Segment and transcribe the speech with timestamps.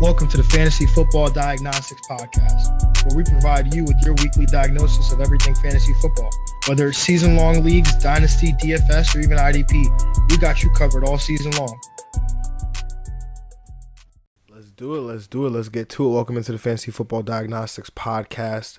[0.00, 5.12] Welcome to the Fantasy Football Diagnostics Podcast, where we provide you with your weekly diagnosis
[5.12, 6.30] of everything fantasy football.
[6.66, 11.18] Whether it's season long leagues, dynasty, DFS, or even IDP, we got you covered all
[11.18, 11.78] season long.
[14.48, 15.00] Let's do it.
[15.00, 15.50] Let's do it.
[15.50, 16.14] Let's get to it.
[16.14, 18.78] Welcome into the Fantasy Football Diagnostics Podcast.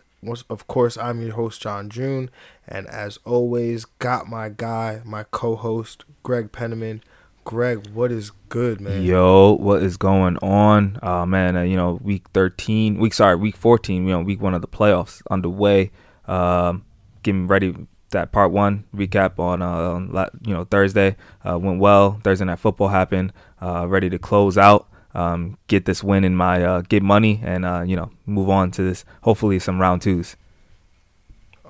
[0.49, 2.31] Of course, I'm your host, John June.
[2.67, 7.03] And as always, got my guy, my co host, Greg Penniman.
[7.43, 9.03] Greg, what is good, man?
[9.03, 10.99] Yo, what is going on?
[11.01, 14.53] Uh, man, uh, you know, week 13, week, sorry, week 14, you know, week one
[14.53, 15.91] of the playoffs underway.
[16.25, 16.85] Um,
[17.23, 17.75] getting ready
[18.11, 21.15] that part one recap on, uh, you know, Thursday.
[21.47, 22.19] Uh, went well.
[22.23, 23.33] Thursday night football happened.
[23.61, 24.87] Uh, ready to close out.
[25.13, 28.71] Um, get this win in my uh, get money and uh, you know move on
[28.71, 30.37] to this hopefully some round twos.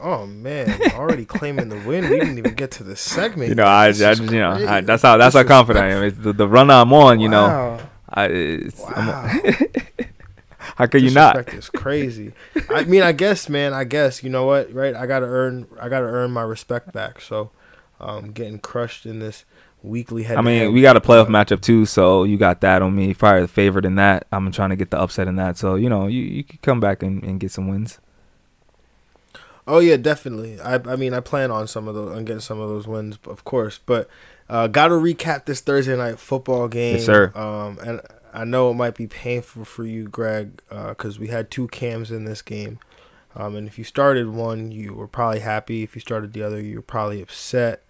[0.01, 2.09] Oh man, already claiming the win.
[2.09, 3.49] We didn't even get to the segment.
[3.49, 6.03] You know, I, I you know, I, that's how that's how confident I am.
[6.03, 7.19] It's the, the run I'm on.
[7.19, 7.77] You wow.
[7.77, 7.79] know,
[8.09, 9.39] I, wow.
[10.57, 11.47] how could you not?
[11.53, 12.33] It's crazy.
[12.69, 13.73] I mean, I guess, man.
[13.73, 14.95] I guess you know what, right?
[14.95, 15.67] I gotta earn.
[15.80, 17.21] I gotta earn my respect back.
[17.21, 17.52] So,
[17.99, 19.45] um, getting crushed in this
[19.83, 20.38] weekly head.
[20.38, 23.13] I mean, we got a playoff matchup too, so you got that on me.
[23.13, 24.25] Probably the favorite in that.
[24.31, 25.58] I'm trying to get the upset in that.
[25.58, 27.99] So you know, you you could come back and, and get some wins.
[29.67, 30.59] Oh yeah, definitely.
[30.59, 33.20] I I mean I plan on some of those on getting some of those wins,
[33.26, 33.80] of course.
[33.86, 34.09] But
[34.50, 36.95] uh, got to recap this Thursday night football game.
[36.95, 37.31] Yes, sir.
[37.36, 38.02] Um, and
[38.34, 42.12] I know it might be painful for you, Greg, because uh, we had two cams
[42.12, 42.80] in this game.
[43.36, 45.84] Um, and if you started one, you were probably happy.
[45.84, 47.84] If you started the other, you were probably upset.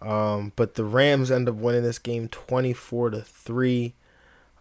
[0.00, 3.94] Um, but the Rams end up winning this game twenty four to three,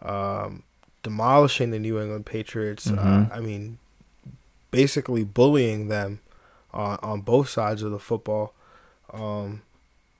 [0.02, 0.64] um,
[1.04, 2.88] demolishing the New England Patriots.
[2.88, 3.32] Uh, mm-hmm.
[3.32, 3.78] Uh, I mean,
[4.72, 6.22] basically bullying them
[6.78, 8.54] on, on both sides of the football.
[9.12, 9.64] Um,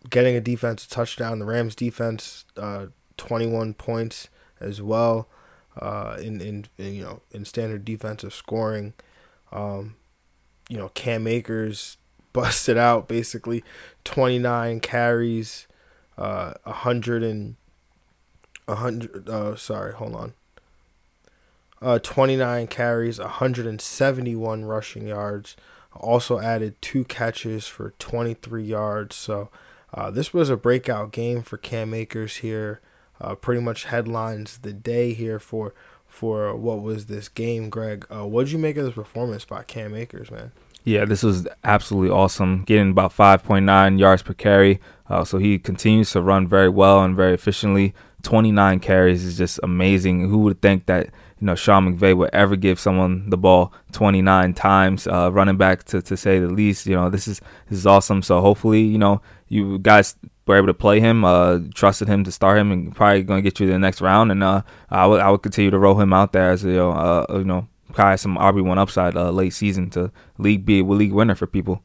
[0.10, 1.40] getting a defensive touchdown.
[1.40, 4.28] The Rams defense, uh, 21 points
[4.60, 5.28] as well
[5.80, 8.94] uh, in, in, in, you know in standard defensive scoring.
[9.52, 9.96] Um,
[10.68, 11.98] you know Cam Akers
[12.34, 13.64] busted out basically
[14.04, 15.68] 29 carries,
[16.18, 17.56] uh, 100 and
[18.66, 19.30] 100.
[19.30, 20.34] Uh, sorry, hold on.
[21.80, 25.56] Uh, 29 carries, 171 rushing yards.
[26.00, 29.16] Also added two catches for 23 yards.
[29.16, 29.50] So
[29.94, 32.82] uh, this was a breakout game for Cam Akers here.
[33.20, 35.74] Uh, pretty much headlines the day here for
[36.08, 38.06] for what was this game, Greg.
[38.10, 40.52] Uh, what did you make of this performance by Cam Akers, man?
[40.84, 42.64] Yeah, this was absolutely awesome.
[42.64, 44.80] Getting about 5.9 yards per carry.
[45.10, 47.94] Uh, so he continues to run very well and very efficiently.
[48.24, 50.30] 29 carries is just amazing.
[50.30, 51.10] Who would think that
[51.40, 55.84] you know Sean McVay would ever give someone the ball 29 times, uh, running back
[55.86, 56.86] to, to say the least.
[56.86, 58.22] You know this is this is awesome.
[58.22, 60.16] So hopefully you know you guys
[60.46, 63.48] were able to play him, uh, trusted him to start him, and probably going to
[63.48, 64.32] get you the next round.
[64.32, 66.92] And uh, I would I would continue to roll him out there as you know
[66.92, 70.84] uh, you know probably some RB one upside uh, late season to league be a
[70.84, 71.82] league winner for people.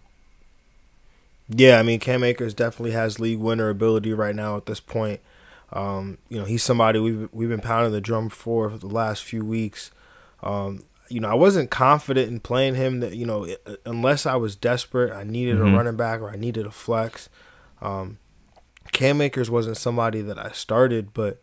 [1.48, 5.20] Yeah, I mean Cam Akers definitely has league winner ability right now at this point.
[5.72, 9.24] Um, you know, he's somebody we've we've been pounding the drum for, for the last
[9.24, 9.90] few weeks.
[10.42, 13.00] Um, you know, I wasn't confident in playing him.
[13.00, 13.46] That you know,
[13.84, 15.74] unless I was desperate, I needed mm-hmm.
[15.74, 17.28] a running back or I needed a flex.
[17.80, 18.18] Um,
[18.92, 21.42] Cam Akers wasn't somebody that I started, but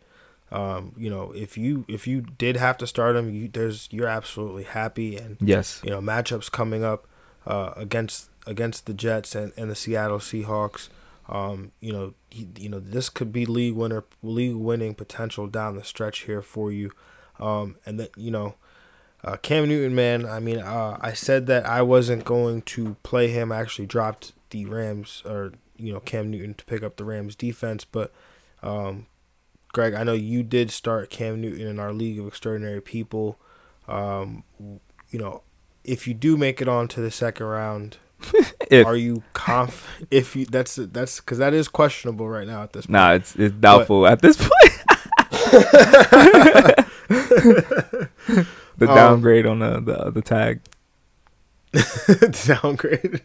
[0.52, 4.08] um, you know, if you if you did have to start him, you, there's you're
[4.08, 7.06] absolutely happy and yes, you know, matchups coming up
[7.46, 10.88] uh, against against the Jets and, and the Seattle Seahawks.
[11.30, 15.76] Um, you know, he, you know this could be league winner, league winning potential down
[15.76, 16.90] the stretch here for you.
[17.38, 18.56] Um, and that you know,
[19.22, 20.26] uh, Cam Newton, man.
[20.26, 23.52] I mean, uh, I said that I wasn't going to play him.
[23.52, 27.36] I actually dropped the Rams or you know Cam Newton to pick up the Rams
[27.36, 28.12] defense, but
[28.62, 29.06] um,
[29.72, 33.38] Greg, I know you did start Cam Newton in our League of Extraordinary People.
[33.86, 35.42] Um, you know,
[35.84, 37.98] if you do make it on to the second round,
[38.70, 39.86] if, are you conf?
[40.10, 42.86] If you that's that's because that is questionable right now at this.
[42.86, 42.92] point.
[42.92, 44.50] Nah, it's it's doubtful but, at this point.
[48.78, 50.60] the um, downgrade um, on the the, the tag.
[52.46, 53.22] downgrade.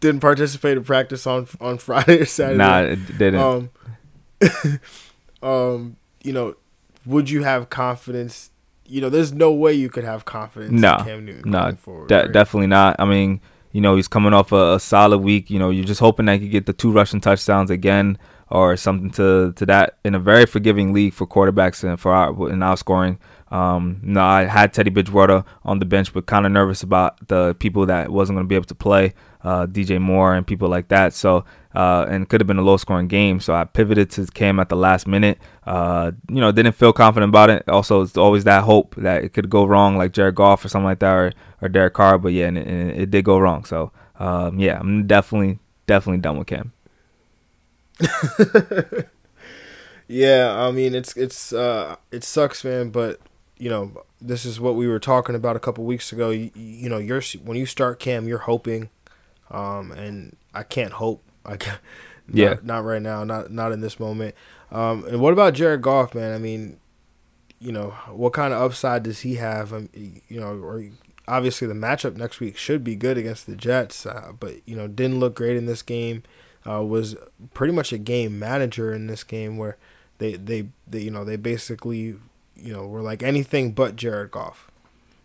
[0.00, 2.58] Didn't participate in practice on on Friday or Saturday.
[2.58, 3.40] Nah, it didn't.
[3.40, 3.70] Um,
[5.42, 6.56] um, you know,
[7.06, 8.50] would you have confidence?
[8.86, 10.80] You know, there's no way you could have confidence.
[10.80, 12.32] No, Cam Newton no, forward, de- right?
[12.32, 12.96] definitely not.
[12.98, 13.40] I mean,
[13.74, 15.50] you know, he's coming off a, a, solid week.
[15.50, 18.16] You know, you're just hoping that he get the two rushing touchdowns again
[18.48, 22.50] or something to to that in a very forgiving league for quarterbacks and for our
[22.50, 23.18] in our scoring.
[23.50, 27.54] Um, no, I had Teddy Bridgewater on the bench, but kind of nervous about the
[27.56, 29.12] people that wasn't going to be able to play,
[29.42, 31.12] uh, DJ Moore and people like that.
[31.12, 31.44] So
[31.74, 33.40] uh, and could have been a low scoring game.
[33.40, 35.38] So I pivoted to Cam at the last minute.
[35.66, 37.68] Uh, you know, didn't feel confident about it.
[37.68, 40.86] Also, it's always that hope that it could go wrong, like Jared Goff or something
[40.86, 41.32] like that, or,
[41.62, 42.18] or Derek Carr.
[42.18, 43.64] But yeah, and it, and it did go wrong.
[43.64, 46.72] So um, yeah, I'm definitely definitely done with Cam.
[50.08, 52.90] yeah, I mean it's it's uh, it sucks, man.
[52.90, 53.20] But
[53.58, 56.30] you know, this is what we were talking about a couple weeks ago.
[56.30, 58.90] You, you know, you're when you start Cam, you're hoping,
[59.50, 61.22] um, and I can't hope.
[61.44, 61.80] I can't,
[62.28, 64.34] not, yeah, not right now, not not in this moment.
[64.70, 66.34] Um, and what about Jared Goff, man?
[66.34, 66.78] I mean,
[67.60, 69.72] you know, what kind of upside does he have?
[69.72, 70.84] Um, you know, or
[71.26, 74.86] obviously the matchup next week should be good against the Jets, uh, but you know,
[74.88, 76.22] didn't look great in this game.
[76.66, 77.14] Uh, was
[77.52, 79.76] pretty much a game manager in this game where
[80.16, 82.16] they, they, they you know they basically
[82.56, 84.70] you know were like anything but Jared Goff.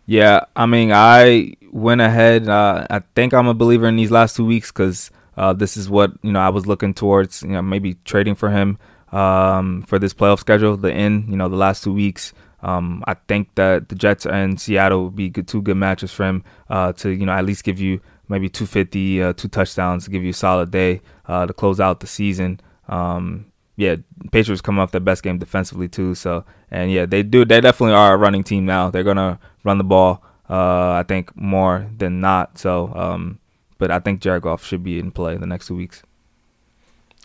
[0.06, 2.48] Yeah, I mean, I went ahead.
[2.48, 5.88] Uh, I think I'm a believer in these last two weeks because uh, this is
[5.88, 7.42] what you know I was looking towards.
[7.42, 8.78] You know, maybe trading for him
[9.10, 10.76] um, for this playoff schedule.
[10.76, 12.34] The end, you know, the last two weeks.
[12.62, 16.24] Um, I think that the Jets and Seattle would be good, two good matches for
[16.26, 20.10] him uh, to you know at least give you maybe 250, uh, two touchdowns to
[20.10, 22.60] give you a solid day uh, to close out the season.
[22.88, 23.46] Um,
[23.76, 23.96] yeah,
[24.32, 26.14] Patriots come off their best game defensively too.
[26.14, 27.46] So and yeah, they do.
[27.46, 28.90] They definitely are a running team now.
[28.90, 30.22] They're gonna run the ball.
[30.50, 32.58] Uh, I think more than not.
[32.58, 33.38] So, um,
[33.80, 36.02] but I think Jared Goff should be in play the next two weeks.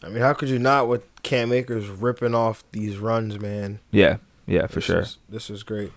[0.01, 3.79] I mean, how could you not with Cam Akers ripping off these runs, man?
[3.91, 4.17] Yeah,
[4.47, 4.99] yeah, for this sure.
[5.01, 5.91] Is, this is great.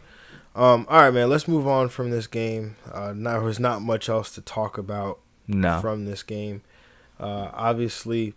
[0.55, 1.31] Um, all right, man.
[1.31, 2.77] Let's move on from this game.
[2.93, 5.81] Uh, now there's not much else to talk about no.
[5.81, 6.63] from this game.
[7.21, 8.35] Uh, obviously,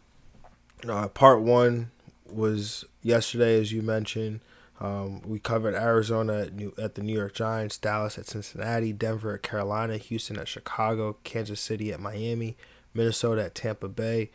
[0.88, 1.90] uh, part one
[2.32, 4.42] was yesterday, as you mentioned.
[4.82, 9.36] Um, we covered Arizona at, New, at the New York Giants, Dallas at Cincinnati, Denver
[9.36, 12.58] at Carolina, Houston at Chicago, Kansas City at Miami,
[12.96, 14.32] Minnesota at Tampa Bay,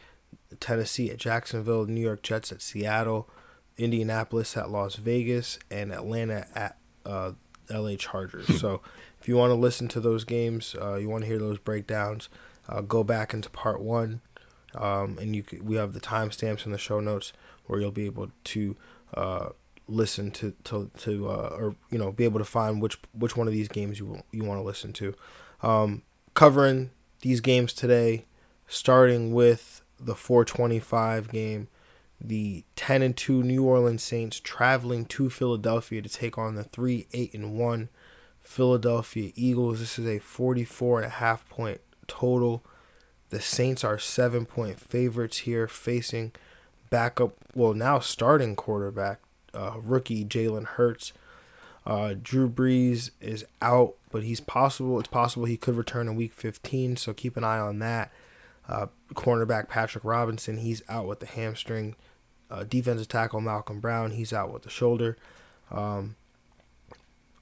[0.60, 3.28] Tennessee at Jacksonville, New York Jets at Seattle,
[3.76, 7.32] Indianapolis at Las Vegas, and Atlanta at uh,
[7.68, 8.60] LA Chargers.
[8.60, 8.80] so
[9.20, 12.28] if you want to listen to those games, uh, you want to hear those breakdowns,
[12.68, 14.20] uh, go back into part one,
[14.76, 17.32] um, and you we have the timestamps in the show notes
[17.66, 18.76] where you'll be able to
[19.14, 19.48] uh,
[19.88, 23.46] listen to to, to uh, or you know be able to find which which one
[23.46, 25.14] of these games you you want to listen to.
[25.62, 26.02] Um,
[26.34, 26.90] covering
[27.20, 28.26] these games today,
[28.66, 31.68] starting with the 425 game,
[32.20, 37.06] the 10 and 2 New Orleans Saints traveling to Philadelphia to take on the 3
[37.12, 37.88] 8 and 1
[38.40, 39.80] Philadelphia Eagles.
[39.80, 42.64] This is a 44 and a half point total.
[43.30, 46.32] The Saints are 7 point favorites here facing
[46.90, 49.20] backup, well, now starting quarterback
[49.56, 51.12] uh, rookie Jalen Hurts.
[51.86, 54.98] Uh, Drew Brees is out, but he's possible.
[54.98, 58.10] It's possible he could return in Week 15, so keep an eye on that.
[58.68, 61.94] Uh, cornerback Patrick Robinson, he's out with the hamstring.
[62.50, 65.16] Uh, defensive tackle Malcolm Brown, he's out with the shoulder.
[65.70, 66.16] Um,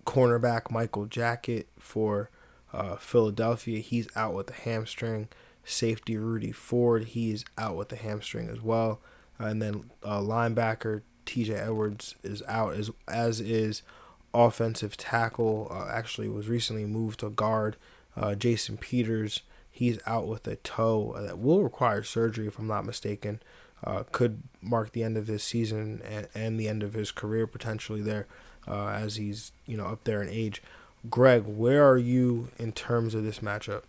[0.04, 2.30] cornerback Michael Jacquet for
[2.72, 5.28] uh, Philadelphia, he's out with the hamstring.
[5.64, 9.00] Safety Rudy Ford, he is out with the hamstring as well.
[9.38, 13.82] and then uh, linebacker TJ Edwards is out, as as is
[14.32, 15.68] offensive tackle.
[15.70, 17.76] Uh, actually, was recently moved to guard.
[18.16, 22.84] Uh, Jason Peters, he's out with a toe that will require surgery, if I'm not
[22.84, 23.40] mistaken.
[23.82, 27.46] Uh, could mark the end of his season and, and the end of his career
[27.46, 28.26] potentially there,
[28.66, 30.62] uh, as he's you know up there in age.
[31.10, 33.82] Greg, where are you in terms of this matchup?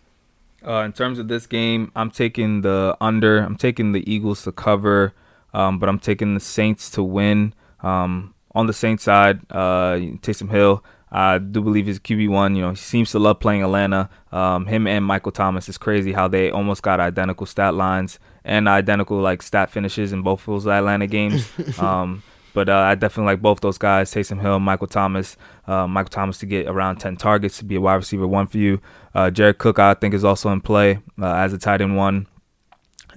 [0.66, 3.38] Uh, in terms of this game, I'm taking the under.
[3.38, 5.12] I'm taking the Eagles to cover
[5.56, 7.54] um, but I'm taking the Saints to win.
[7.80, 12.54] Um, on the Saints side, uh, Taysom Hill, I do believe he's QB one.
[12.54, 14.10] You know, he seems to love playing Atlanta.
[14.32, 18.68] Um, him and Michael Thomas is crazy how they almost got identical stat lines and
[18.68, 21.50] identical like stat finishes in both of those Atlanta games.
[21.78, 22.22] um,
[22.52, 25.38] but uh, I definitely like both those guys, Taysom Hill, Michael Thomas.
[25.66, 28.58] Uh, Michael Thomas to get around 10 targets to be a wide receiver one for
[28.58, 28.80] you.
[29.14, 32.26] Uh, Jared Cook, I think, is also in play uh, as a tight end one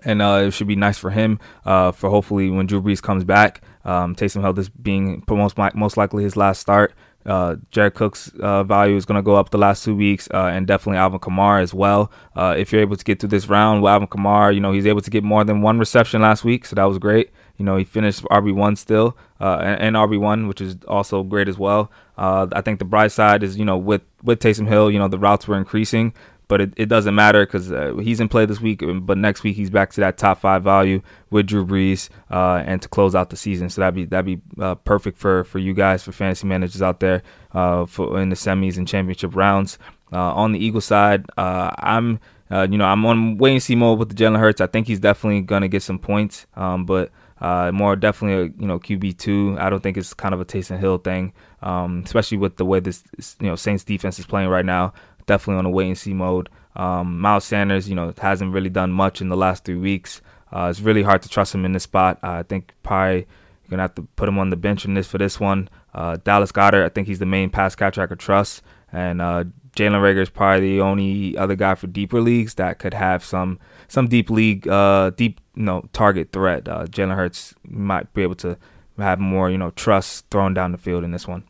[0.05, 3.23] and uh, it should be nice for him uh, for hopefully when Drew Brees comes
[3.23, 3.61] back.
[3.85, 6.93] Um, Taysom Hill this being most most likely his last start.
[7.25, 10.45] Uh, Jared Cook's uh, value is going to go up the last two weeks, uh,
[10.45, 12.11] and definitely Alvin Kamara as well.
[12.35, 14.87] Uh, if you're able to get through this round with Alvin Kamara, you know he's
[14.87, 17.31] able to get more than one reception last week, so that was great.
[17.57, 21.23] You know he finished RB one still, uh, and, and RB one, which is also
[21.23, 21.91] great as well.
[22.17, 25.09] Uh, I think the bright side is you know with with Taysom Hill, you know
[25.09, 26.13] the routes were increasing,
[26.49, 28.83] but it, it doesn't matter because uh, he's in play this week.
[28.83, 32.61] Um, but next week he's back to that top five value with Drew Brees, uh,
[32.65, 33.69] and to close out the season.
[33.69, 36.99] So that'd be that'd be uh, perfect for for you guys for fantasy managers out
[36.99, 37.21] there
[37.53, 39.79] uh, for in the semis and championship rounds.
[40.11, 42.19] Uh, on the Eagle side, uh, I'm
[42.51, 44.59] you know, I'm on wait and see mode with the Jalen Hurts.
[44.59, 48.67] I think he's definitely gonna get some points, um, but uh, more definitely a you
[48.67, 49.55] know QB two.
[49.59, 52.79] I don't think it's kind of a Taysom Hill thing, um, especially with the way
[52.79, 53.03] this
[53.39, 54.93] you know Saints defense is playing right now.
[55.29, 56.49] Definitely on a wait and see mode.
[56.75, 60.23] Um, Miles Sanders, you know, hasn't really done much in the last three weeks.
[60.51, 62.17] Uh, it's really hard to trust him in this spot.
[62.23, 65.05] Uh, I think probably you're gonna have to put him on the bench in this
[65.05, 65.69] for this one.
[65.93, 69.43] Uh, Dallas Goedert, I think he's the main pass catcher I could trust, and uh,
[69.75, 73.59] Jalen Reagor is probably the only other guy for deeper leagues that could have some
[73.87, 76.67] some deep league, uh, deep you know target threat.
[76.67, 78.57] Uh, Jalen Hurts might be able to
[78.97, 81.43] have more you know trust thrown down the field in this one.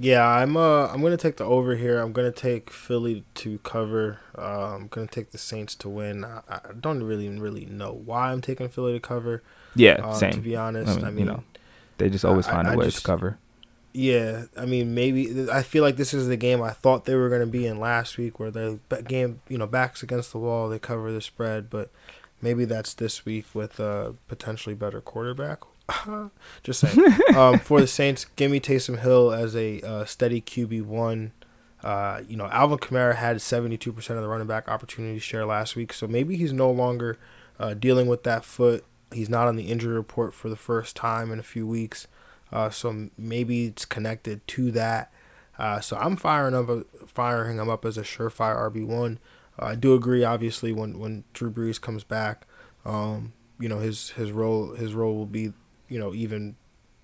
[0.00, 2.00] Yeah, I'm uh I'm gonna take the over here.
[2.00, 4.20] I'm gonna take Philly to cover.
[4.36, 6.24] Uh, I'm gonna take the Saints to win.
[6.24, 9.42] I, I don't really really know why I'm taking Philly to cover.
[9.74, 10.32] Yeah, um, same.
[10.32, 11.44] To be honest, I mean, you know,
[11.98, 13.38] they just always find I, a I way just, to cover.
[13.92, 17.28] Yeah, I mean, maybe I feel like this is the game I thought they were
[17.28, 20.78] gonna be in last week, where the game, you know, backs against the wall, they
[20.78, 21.90] cover the spread, but
[22.40, 25.60] maybe that's this week with a potentially better quarterback.
[26.62, 27.14] Just saying.
[27.36, 31.32] um, for the Saints, give me Taysom Hill as a uh, steady QB one.
[31.82, 35.46] Uh, you know, Alvin Kamara had seventy two percent of the running back opportunity share
[35.46, 37.18] last week, so maybe he's no longer
[37.58, 38.84] uh, dealing with that foot.
[39.12, 42.08] He's not on the injury report for the first time in a few weeks,
[42.52, 45.12] uh, so maybe it's connected to that.
[45.58, 46.68] Uh, so I'm firing up,
[47.06, 49.18] firing him up as a surefire RB one.
[49.58, 52.46] I do agree, obviously, when when Drew Brees comes back,
[52.84, 55.52] um, you know his his role his role will be
[55.88, 56.56] you know even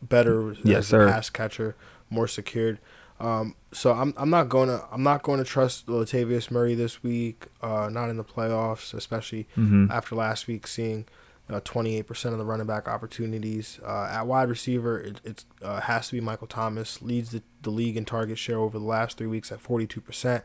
[0.03, 1.09] better yes, as sir.
[1.09, 1.77] a pass catcher,
[2.11, 2.79] more secured.
[3.21, 7.47] Um, so I'm I'm not gonna I'm not going to trust Latavius Murray this week.
[7.63, 9.91] Uh, not in the playoffs, especially Mm-hmm.
[9.91, 11.07] after last week seeing
[11.49, 13.79] uh, 28% of the running back opportunities.
[13.87, 17.03] Uh, at wide receiver, it it's, uh, has to be Michael Thomas.
[17.03, 20.43] Leads the, the league in target share over the last three weeks at 42%.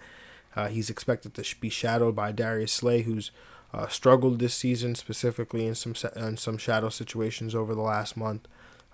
[0.56, 3.32] Uh, he's expected to be shadowed by Darius Slay, who's
[3.74, 8.48] uh, struggled this season, specifically in some in some shadow situations over the last month.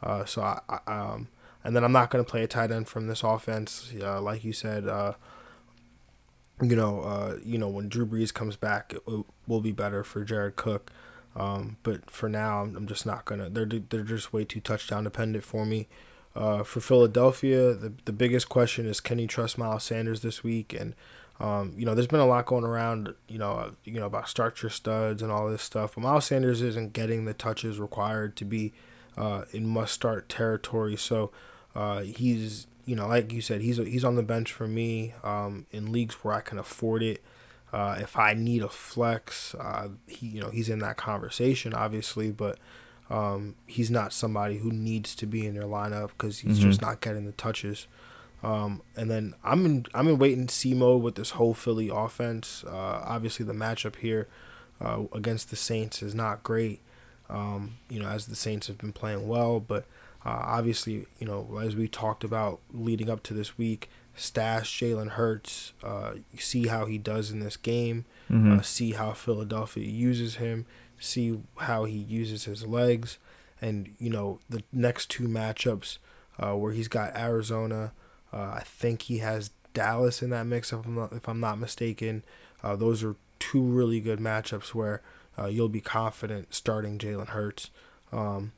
[0.03, 1.27] Uh, so I, I um,
[1.63, 4.43] and then I'm not going to play a tight end from this offense, uh, like
[4.43, 4.87] you said.
[4.87, 5.13] Uh,
[6.61, 10.23] you know, uh, you know when Drew Brees comes back, it will- be better for
[10.23, 10.91] Jared Cook.
[11.35, 13.49] Um, but for now, I'm, I'm just not gonna.
[13.49, 15.87] They're they're just way too touchdown dependent for me.
[16.35, 20.73] Uh, for Philadelphia, the the biggest question is can you trust Miles Sanders this week?
[20.73, 20.95] And
[21.39, 24.29] um, you know, there's been a lot going around, you know, uh, you know about
[24.29, 25.95] start your studs and all this stuff.
[25.95, 28.73] But Miles Sanders isn't getting the touches required to be
[29.17, 30.95] uh, in must start territory.
[30.95, 31.31] So
[31.75, 35.65] uh, he's, you know, like you said, he's he's on the bench for me um,
[35.71, 37.21] in leagues where I can afford it.
[37.73, 42.31] Uh, if I need a flex, uh, he, you know, he's in that conversation, obviously,
[42.31, 42.57] but
[43.09, 46.63] um, he's not somebody who needs to be in your lineup because he's Mhm.
[46.63, 47.87] just not getting the touches.
[48.45, 51.89] Um, and then I'm in I'm in wait and see mode with this whole Philly
[51.91, 52.63] offense.
[52.65, 54.27] Uh, obviously, the matchup here
[54.79, 56.79] uh, against the Saints is not great.
[57.27, 59.85] Um, you know, as the Saints have been playing well, but
[60.23, 65.09] uh, obviously, you know, as we talked about leading up to this week, stash Jalen
[65.09, 65.73] Hurts.
[65.83, 68.05] Uh, see how he does in this game.
[68.29, 68.59] Mm-hmm.
[68.59, 70.67] Uh, see how Philadelphia uses him.
[70.99, 73.17] See how he uses his legs,
[73.59, 75.97] and you know the next two matchups
[76.37, 77.91] uh, where he's got Arizona.
[78.35, 81.57] Uh, I think he has Dallas in that mix, if I'm not, if I'm not
[81.57, 82.23] mistaken.
[82.61, 85.01] Uh, those are two really good matchups where
[85.37, 87.69] uh, you'll be confident starting Jalen Hurts.
[88.11, 88.53] Um,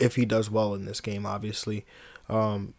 [0.00, 1.84] if he does well in this game, obviously.
[2.28, 2.74] Um,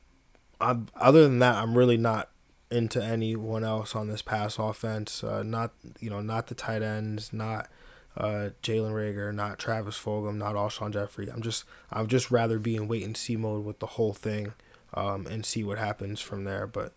[0.59, 2.29] other than that, I'm really not
[2.71, 5.23] into anyone else on this pass offense.
[5.23, 7.69] Uh, not you know not the tight ends, not
[8.17, 11.29] uh, Jalen Reagor, not Travis Fulgham, not Alshon Jeffery.
[11.29, 14.53] I'm just I'd just rather be in wait and see mode with the whole thing,
[14.93, 16.67] um, and see what happens from there.
[16.67, 16.93] But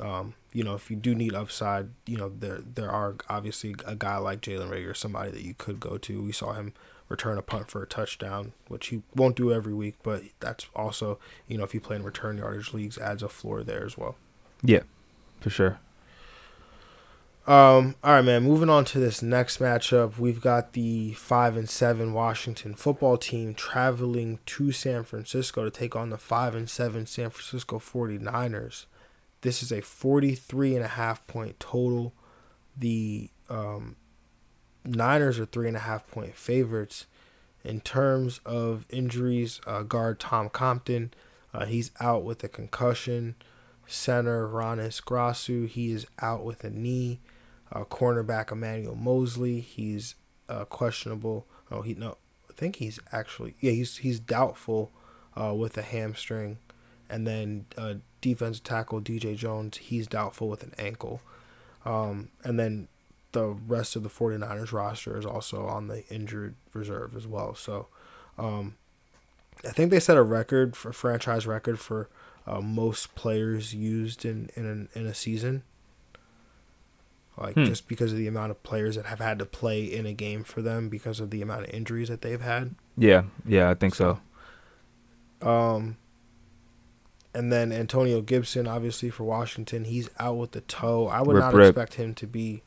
[0.00, 3.94] um, you know, if you do need upside, you know there there are obviously a
[3.94, 6.22] guy like Jalen Reagor, somebody that you could go to.
[6.22, 6.72] We saw him
[7.08, 11.18] return a punt for a touchdown, which he won't do every week, but that's also
[11.46, 14.16] you know if you play in return yardage leagues, adds a floor there as well.
[14.62, 14.82] Yeah,
[15.40, 15.78] for sure.
[17.48, 18.42] Um, all right, man.
[18.42, 23.54] Moving on to this next matchup, we've got the five and seven Washington football team
[23.54, 28.84] traveling to San Francisco to take on the five and seven San Francisco 49ers.
[29.40, 32.12] This is a 43 and a half point total.
[32.76, 33.96] The um,
[34.84, 37.06] Niners are three and a half point favorites.
[37.64, 41.14] In terms of injuries, uh, guard Tom Compton,
[41.54, 43.36] uh, he's out with a concussion.
[43.86, 47.20] Center Hroniss Grasu, he is out with a knee.
[47.72, 50.14] Uh, cornerback Emmanuel Moseley, he's
[50.48, 51.46] uh, questionable.
[51.70, 52.16] Oh, he no,
[52.48, 54.90] I think he's actually yeah, he's he's doubtful
[55.38, 56.58] uh, with a hamstring.
[57.10, 61.22] And then uh, defensive tackle DJ Jones, he's doubtful with an ankle.
[61.84, 62.88] Um, and then
[63.32, 67.54] the rest of the 49ers roster is also on the injured reserve as well.
[67.54, 67.86] So
[68.38, 68.76] um,
[69.64, 72.08] I think they set a record for franchise record for
[72.46, 75.62] uh, most players used in in, an, in a season.
[77.40, 77.64] Like Hmm.
[77.64, 80.42] just because of the amount of players that have had to play in a game
[80.44, 82.74] for them because of the amount of injuries that they've had.
[82.96, 84.18] Yeah, yeah, I think so.
[85.40, 85.96] Um,
[87.34, 91.06] and then Antonio Gibson, obviously for Washington, he's out with the toe.
[91.06, 91.68] I would Rip, not rip.
[91.68, 92.62] expect him to be.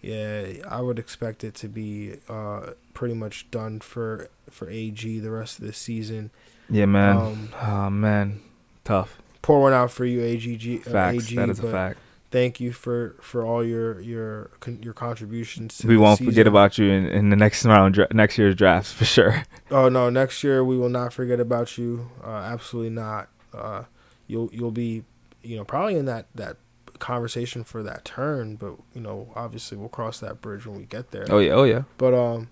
[0.00, 5.30] Yeah, I would expect it to be uh, pretty much done for for AG the
[5.30, 6.30] rest of the season.
[6.70, 7.16] Yeah, man.
[7.16, 8.40] Um, oh man,
[8.84, 9.18] tough.
[9.42, 10.86] pour one out for you, AGG.
[10.86, 11.26] Uh, Facts.
[11.30, 11.98] AG, that is a fact.
[12.30, 15.78] Thank you for for all your your your contributions.
[15.78, 18.92] To We won't forget about you in, in the next round, dra- next year's drafts
[18.98, 19.44] for sure.
[19.70, 22.10] Oh no, next year we will not forget about you.
[22.22, 23.28] Uh, absolutely not.
[23.54, 23.84] Uh,
[24.26, 25.04] you'll you'll be,
[25.42, 26.58] you know, probably in that that
[26.98, 31.10] conversation for that turn, but you know, obviously we'll cross that bridge when we get
[31.10, 31.24] there.
[31.30, 31.82] Oh yeah, oh yeah.
[31.96, 32.50] But um,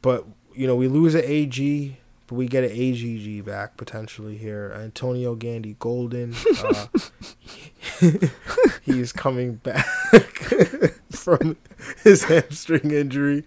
[0.00, 4.72] but you know, we lose an AG, but we get an AGG back potentially here.
[4.76, 6.86] Antonio Gandy Golden, uh,
[8.82, 9.86] he's coming back
[11.10, 11.56] from
[12.04, 13.44] his hamstring injury.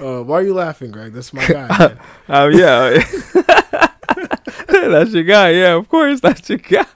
[0.00, 1.12] Uh, why are you laughing, Greg?
[1.12, 1.66] That's my guy.
[1.78, 1.98] Man.
[2.28, 3.04] Um, yeah,
[4.68, 5.50] that's your guy.
[5.50, 6.86] Yeah, of course, that's your guy.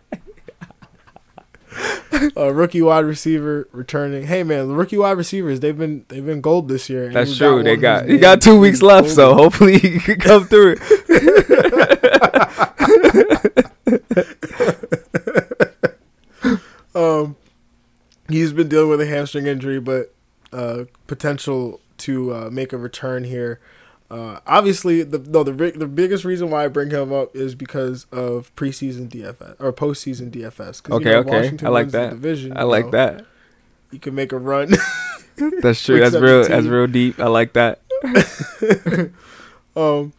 [2.37, 4.27] uh, rookie wide receiver returning.
[4.27, 7.11] Hey man, the rookie wide receivers they've been they've been gold this year.
[7.13, 7.57] That's true.
[7.57, 10.77] one They got he got two weeks left, so hopefully he can come through.
[16.95, 17.37] um,
[18.29, 20.15] he's been dealing with a hamstring injury, but
[20.53, 23.61] uh, potential to uh, make a return here.
[24.09, 28.07] Uh, obviously, the no the the biggest reason why I bring him up is because
[28.13, 30.81] of preseason DFS or postseason DFS.
[30.83, 31.31] 'Cause, you Okay, know, okay.
[31.41, 32.11] Washington I like that.
[32.11, 33.27] Division, I like know, that.
[33.91, 34.75] You can make a run.
[35.61, 35.99] That's true.
[36.01, 36.45] That's real.
[36.47, 37.19] That's real deep.
[37.21, 37.81] I like that.
[39.77, 40.15] Um,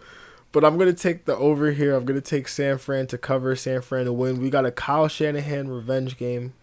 [0.51, 1.95] but I'm gonna take the over here.
[1.95, 4.39] I'm gonna take San Fran to cover, San Fran to win.
[4.39, 6.53] We got a Kyle Shanahan revenge game.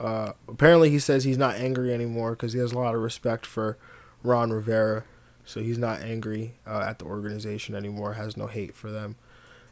[0.00, 3.46] Uh, apparently he says he's not angry anymore because he has a lot of respect
[3.46, 3.76] for
[4.24, 5.04] Ron Rivera,
[5.44, 8.14] so he's not angry uh, at the organization anymore.
[8.14, 9.16] Has no hate for them.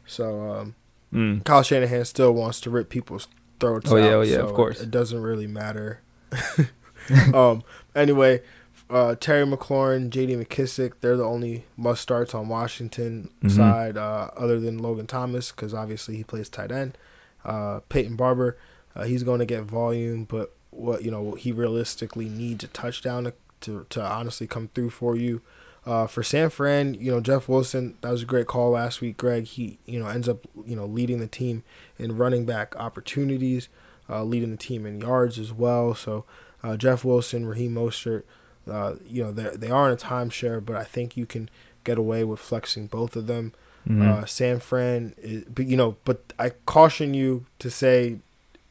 [0.05, 0.75] So um,
[1.13, 1.43] Mm.
[1.45, 3.27] Kyle Shanahan still wants to rip people's
[3.59, 4.03] throats Oh, out.
[4.03, 4.79] yeah, oh, yeah, so of course.
[4.79, 6.01] It, it doesn't really matter.
[7.33, 7.63] um.
[7.95, 8.41] Anyway,
[8.89, 10.35] uh, Terry McLaurin, J.D.
[10.35, 13.51] McKissic, they're the only must starts on Washington Mhm.
[13.51, 16.97] side, uh, other than Logan Thomas, because obviously he plays tight end.
[17.45, 18.57] Uh, Peyton Barber,
[18.95, 23.25] uh, he's going to get volume, but what you know he realistically needs a touchdown
[23.25, 25.41] to to, to honestly come through for you.
[25.85, 29.17] Uh, for San Fran, you know Jeff Wilson, that was a great call last week.
[29.17, 31.63] Greg, he you know ends up you know leading the team
[31.99, 33.67] in running back opportunities,
[34.09, 35.93] uh, leading the team in yards as well.
[35.93, 36.23] So
[36.63, 38.23] uh, Jeff Wilson, Raheem Mostert,
[38.69, 41.49] uh, you know they they are in a timeshare, but I think you can
[41.83, 43.51] get away with flexing both of them.
[43.85, 44.07] Mhm.
[44.07, 48.19] Uh, San Fran, is, but you know, but I caution you to say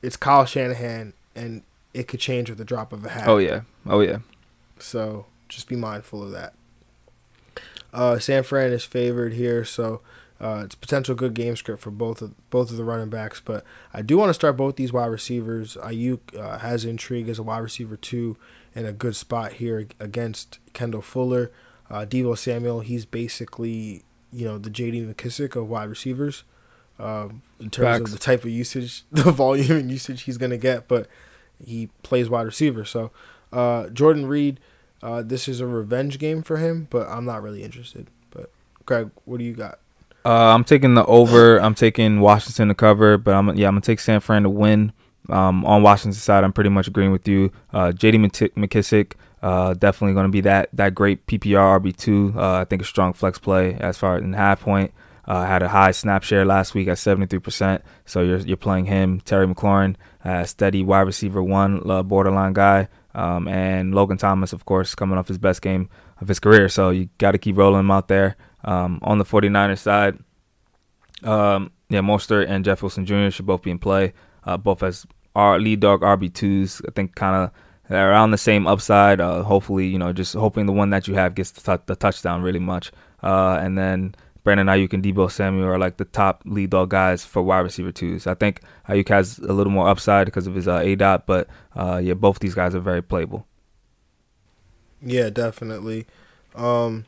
[0.00, 1.60] it's Kyle Shanahan, and
[1.92, 3.28] it could change with the drop of a hat.
[3.28, 3.60] oh yeah.
[3.84, 4.20] Oh yeah.
[4.78, 6.54] So just be mindful of that.
[7.92, 10.00] Uh, San Fran is favored here, so
[10.40, 13.40] uh, it's a potential good game script for both of both of the running backs.
[13.44, 15.76] But I do want to start both these wide receivers.
[15.76, 18.36] Aiyuk uh, has intrigue as a wide receiver too,
[18.74, 21.52] in a good spot here against Kendall Fuller.
[21.90, 25.02] Uh, Deebo Samuel, he's basically you know the J.D.
[25.02, 26.44] McKissic of wide receivers.
[26.98, 28.12] Um, in terms Facts.
[28.12, 31.06] of the type of usage, the volume and usage he's gonna get, but
[31.64, 32.84] he plays wide receiver.
[32.84, 33.12] So
[33.52, 34.58] uh, Jordan Reed,
[35.02, 38.08] uh, this is a revenge game for him, but I'm not really interested.
[38.30, 38.50] But
[38.86, 39.78] Greg, what do you got?
[40.24, 41.58] Uh, I'm taking the over.
[41.58, 44.92] I'm taking Washington to cover, but I'm yeah I'm gonna take San Fran to win.
[45.28, 47.52] Um, on Washington's side, I'm pretty much agreeing with you.
[47.72, 48.18] Uh, J.D.
[48.18, 52.32] Mc- McKissic, uh, definitely going to be that that great PPR RB two.
[52.36, 54.92] Uh, I think a strong flex play as far as in half point.
[55.24, 57.80] Uh, had a high snap share last week at 73%.
[58.04, 59.20] So you're you're playing him.
[59.20, 64.94] Terry McLaurin, uh, steady wide receiver one, borderline guy, um, and Logan Thomas, of course,
[64.94, 65.88] coming off his best game
[66.20, 66.68] of his career.
[66.68, 68.36] So you got to keep rolling him out there.
[68.64, 70.18] Um, on the 49ers side,
[71.24, 73.30] um, yeah, Mostert and Jeff Wilson Jr.
[73.30, 74.12] should both be in play,
[74.44, 76.82] uh, both as our lead dog RB2s.
[76.88, 77.50] I think kind of
[77.90, 79.20] around the same upside.
[79.20, 81.96] Uh, hopefully, you know, just hoping the one that you have gets the, tou- the
[81.96, 82.92] touchdown really much.
[83.22, 87.24] Uh, and then Brandon Aiyuk and Deebo Samuel are like the top lead dog guys
[87.24, 88.26] for wide receiver twos.
[88.26, 91.48] I think Aiyuk has a little more upside because of his uh, A dot, but
[91.76, 93.46] uh, yeah, both these guys are very playable.
[95.00, 96.06] Yeah, definitely.
[96.54, 97.06] Um,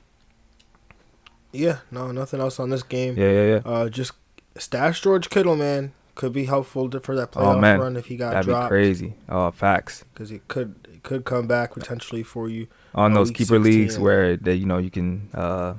[1.53, 3.17] yeah, no, nothing else on this game.
[3.17, 3.61] Yeah, yeah, yeah.
[3.65, 4.13] Uh, just
[4.57, 5.93] stash George Kittle, man.
[6.15, 8.67] could be helpful to, for that playoff oh man, run if he got that'd dropped.
[8.67, 9.15] be crazy.
[9.29, 10.05] Oh, facts.
[10.13, 14.37] Because he could it could come back potentially for you On those keeper leagues where
[14.37, 15.75] they, you know, you can uh,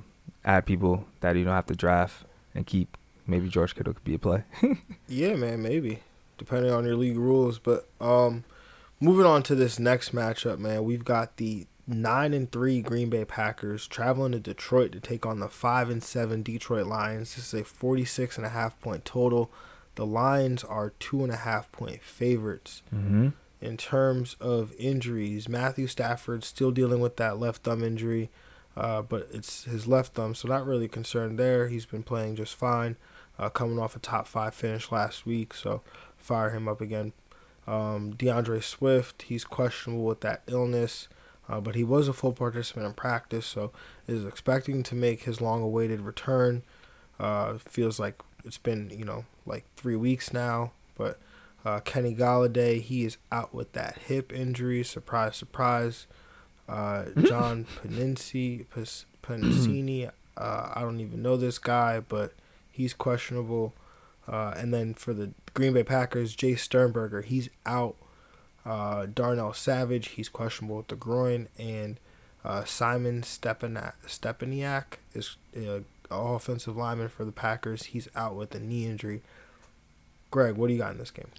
[0.46, 2.98] add people that you don't have to draft and keep.
[3.28, 4.44] Maybe George Kittle could be a play.
[5.08, 6.00] Yeah, man, maybe
[6.38, 7.60] depending on your league rules.
[7.60, 8.44] But um,
[9.00, 13.26] moving on to this next matchup, man, we've got the nine and three Green Bay
[13.26, 17.36] Packers traveling to Detroit to take on the five and seven Detroit Lions.
[17.36, 19.52] This is a 46 and a half point total.
[19.96, 22.82] The Lions are two and a half point favorites.
[22.94, 23.30] mm-hmm.
[23.62, 28.30] In terms of injuries, Matthew Stafford still dealing with that left thumb injury,
[28.78, 31.68] uh, but it's his left thumb, so not really concerned there.
[31.68, 32.98] He's been playing just fine,
[33.40, 35.82] uh, coming off a top five finish last week, so
[36.18, 37.14] fire him up again.
[37.68, 41.08] Um, DeAndre Swift, he's questionable with that illness,
[41.50, 43.72] uh, but he was a full participant in practice, so
[44.08, 46.64] is expecting to make his long-awaited return.
[47.20, 51.18] Uh, feels like it's been you know like three weeks now, but
[51.66, 54.84] uh, Kenny Golladay, he is out with that hip injury.
[54.84, 56.06] Surprise, surprise.
[56.68, 58.66] Uh, John Paninci,
[59.22, 62.34] Panicini, uh, I don't even know this guy, but
[62.72, 63.74] he's questionable.
[64.28, 67.96] Uh, and then for the Green Bay Packers, Jay Sternberger, he's out.
[68.66, 71.48] Uh, Darnell Savage, he's questionable with the groin.
[71.60, 71.98] And
[72.44, 77.86] uh, Simon Stepaniak, Stepaniak is uh, offensive lineman for the Packers.
[77.86, 79.22] He's out with a knee injury.
[80.32, 81.30] Greg, what do you got in this game?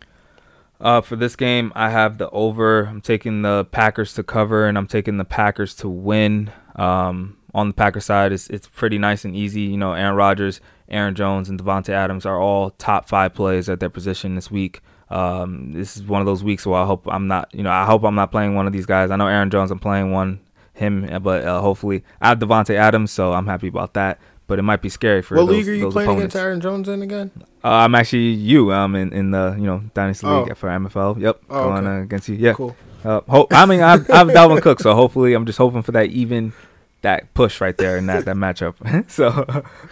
[0.80, 2.84] Uh, for this game, I have the over.
[2.86, 6.52] I'm taking the Packers to cover, and I'm taking the Packers to win.
[6.74, 9.62] Um, on the Packers side, it's it's pretty nice and easy.
[9.62, 13.80] You know, Aaron Rodgers, Aaron Jones, and Davante Adams are all top five plays at
[13.80, 14.82] their position this week.
[15.08, 17.86] Um, this is one of those weeks where I hope I'm not, you know, I
[17.86, 19.10] hope I'm not playing one of these guys.
[19.10, 20.40] I know Aaron Jones, I'm playing one
[20.74, 24.20] him, but uh, hopefully I have Davante Adams, so I'm happy about that.
[24.48, 26.34] But it might be scary for what those, league are you those playing opponents.
[26.34, 27.30] against Aaron Jones in again?
[27.64, 28.72] Uh, I'm actually you.
[28.72, 30.42] Um, in, in the you know dynasty Oh.
[30.44, 31.20] league for MFL.
[31.20, 32.36] Yep, Oh, going uh, against you.
[32.36, 32.52] Yeah.
[32.52, 32.76] Cool.
[33.04, 36.10] Uh, ho- I mean, I've, I've Dalvin Cook, so hopefully, I'm just hoping for that
[36.10, 36.52] even
[37.02, 38.74] that push right there in that that matchup.
[39.10, 39.28] so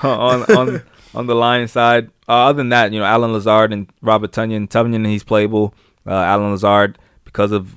[0.08, 0.82] on on
[1.14, 4.68] on the Lions side, uh, other than that, you know, Allen Lazard and Robert Tonyan.
[4.68, 5.74] Tonyan, he's playable.
[6.06, 7.74] Uh, Allen Lazard, because of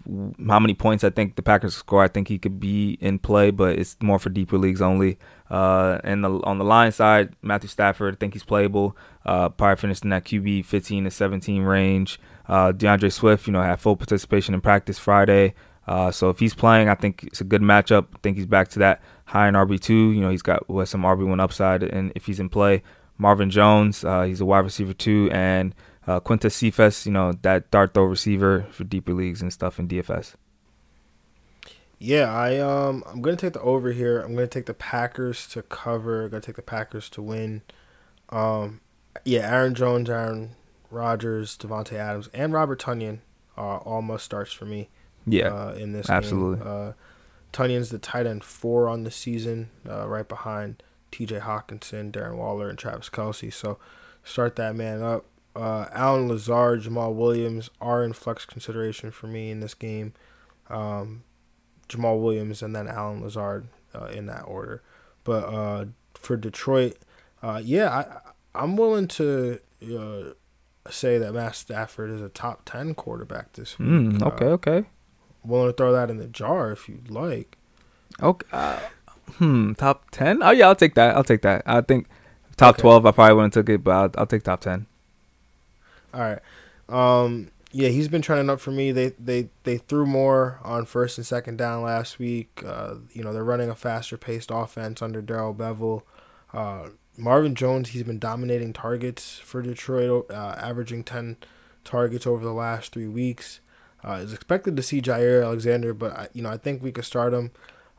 [0.47, 3.51] how many points I think the Packers score, I think he could be in play,
[3.51, 5.17] but it's more for deeper leagues only.
[5.49, 8.97] Uh, and the, on the line side, Matthew Stafford, I think he's playable.
[9.25, 12.19] Uh, probably finished in that QB 15 to 17 range.
[12.47, 15.53] Uh, DeAndre Swift, you know, had full participation in practice Friday.
[15.87, 18.07] Uh, so if he's playing, I think it's a good matchup.
[18.13, 20.11] I think he's back to that high in RB two.
[20.11, 22.83] You know, he's got with some RB one upside, and if he's in play,
[23.17, 25.73] Marvin Jones, uh, he's a wide receiver too, and
[26.05, 29.87] uh, Quintus Cephas, you know, that dart throw receiver for deeper leagues and stuff in
[29.87, 30.35] DFS.
[31.99, 34.19] Yeah, I um I'm gonna take the over here.
[34.19, 36.25] I'm gonna take the Packers to cover.
[36.25, 37.63] I'm gonna take the Packers to win.
[38.29, 38.81] Um,
[39.25, 40.51] yeah, Aaron Jones, Aaron
[40.91, 43.19] Rodgers, Davante Adams, and Robert Tonyan
[43.55, 44.89] are all must starts for me.
[45.25, 46.63] Yeah, uh, in this absolutely.
[46.63, 46.67] Game.
[46.67, 46.91] Uh,
[47.51, 51.39] Tonyan's the tight end four on the season, uh, right behind T.J.
[51.39, 53.51] Hockenson, Darren Waller, and Travis Kelce.
[53.51, 53.79] So
[54.23, 55.25] start that man up.
[55.55, 60.13] Uh, Allen Lazard, Jamaal Williams are in flex consideration for me in this game.
[60.69, 61.23] Um,
[61.89, 64.81] Jamaal Williams and then Allen Lazard uh, in that order.
[65.23, 66.97] But uh, for Detroit,
[67.43, 70.23] uh, yeah, I, I'm willing to uh,
[70.89, 73.87] say that Matt Stafford is a top ten quarterback this week.
[73.87, 74.85] Mm, okay, okay,
[75.43, 77.57] willing to throw that in the jar if you'd like.
[78.21, 78.47] okay.
[78.51, 78.79] Uh,
[79.33, 80.41] hmm, top ten?
[80.41, 81.15] Oh yeah, I'll take that.
[81.15, 81.63] I'll take that.
[81.65, 82.07] I think
[82.55, 82.81] top Okay.
[82.81, 83.05] twelve.
[83.05, 84.85] I probably wouldn't took it, but I'll, I'll take top ten.
[86.13, 86.39] All right.
[86.89, 88.91] Um, yeah, he's been trending up for me.
[88.91, 92.63] They they they threw more on first and second down last week.
[92.65, 96.03] Uh, you know they're running a faster paced offense under Darrell Bevell.
[96.53, 101.37] Uh, Marvin Jones, he's been dominating targets for Detroit, uh, averaging ten
[101.83, 103.59] targets over the last three weeks.
[104.03, 107.05] Uh, is expected to see Jaire Alexander, but I, you know I think we could
[107.05, 107.51] start him.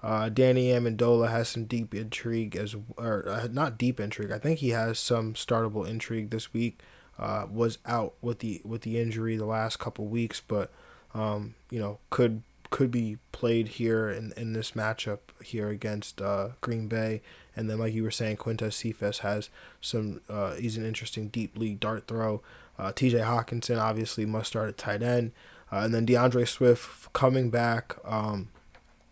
[0.02, 4.30] Uh, Danny Amendola has some deep intrigue as, or uh, not deep intrigue.
[4.30, 6.80] I think he has some startable intrigue this week.
[7.18, 10.70] Uh, was out with the with the injury the last couple weeks, but
[11.14, 16.50] um, you know could could be played here in, in this matchup here against uh,
[16.60, 17.22] Green Bay.
[17.56, 19.50] And then, like you were saying, Quintez Cephus has
[19.80, 20.20] some.
[20.28, 22.42] Uh, he's an interesting deep league dart throw.
[22.78, 23.18] Uh, T.J.
[23.18, 25.32] Hockenson obviously must start at tight end,
[25.72, 27.96] uh, and then DeAndre Swift coming back.
[28.04, 28.50] Um,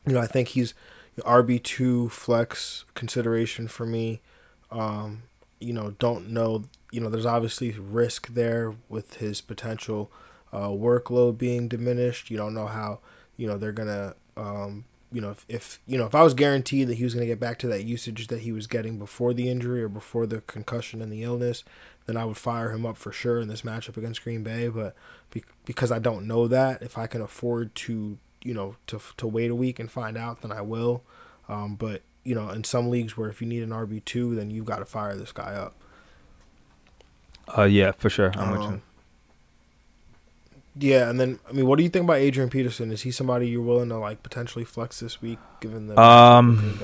[0.07, 0.75] you know, I think he's
[1.19, 4.21] RB two flex consideration for me.
[4.71, 5.25] Um,
[5.59, 6.65] you know, don't know.
[6.97, 10.11] You know, there's obviously risk there with his potential
[10.53, 12.31] uh, workload being diminished.
[12.31, 13.01] You don't know how
[13.37, 16.89] you know they're gonna um, you know, if, if you know if I was guaranteed
[16.89, 19.49] that he was to get back to that usage that he was getting before the
[19.49, 21.65] injury or before the concussion and the illness,
[22.07, 24.69] then I would fire him up for sure in this matchup against Green Bay.
[24.69, 24.95] But
[25.31, 29.27] be, because I don't know that, if I can afford to, you know, to to
[29.27, 31.03] wait a week and find out, then I will.
[31.49, 34.51] Um, but you know, in some leagues where if you need an RB two, then
[34.51, 35.77] you've got to fire this guy up.
[37.57, 38.33] Uh, yeah, for sure.
[38.37, 38.83] I'm um, with you.
[40.79, 42.91] Yeah, and then I mean, what do you think about Adrian Peterson?
[42.91, 46.79] Is he somebody you're willing to like potentially flex this week, given the um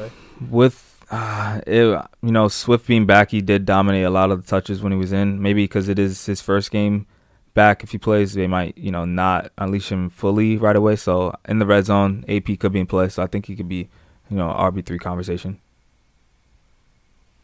[0.50, 4.48] with uh, it, you know Swift being back, he did dominate a lot of the
[4.48, 5.42] touches when he was in.
[5.42, 7.06] Maybe because it is his first game
[7.52, 7.84] back.
[7.84, 10.96] If he plays, they might you know not unleash him fully right away.
[10.96, 13.10] So in the red zone, AP could be in play.
[13.10, 13.90] So I think he could be
[14.30, 15.60] you know RB three conversation.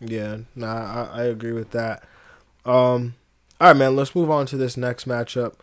[0.01, 2.05] Yeah, nah, I, I agree with that.
[2.69, 3.15] Um,
[3.59, 3.97] all right, man.
[3.97, 5.55] Let's move on to this next matchup.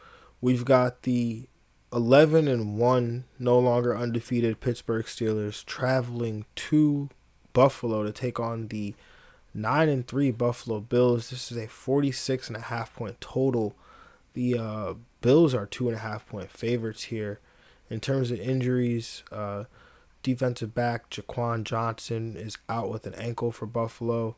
[0.42, 1.48] We've got the
[1.94, 7.10] 11 and 1 no longer undefeated Pittsburgh Steelers traveling to
[7.54, 8.96] Buffalo to take on the
[9.54, 11.30] 9 and 3 Buffalo Bills.
[11.30, 13.76] This is a 46 and a half point total.
[14.34, 17.40] The uh, Bills are two and a half point favorites here.
[17.88, 19.66] In terms of injuries, uh,
[20.24, 24.36] defensive back Jaquan Johnson is out with an ankle for Buffalo.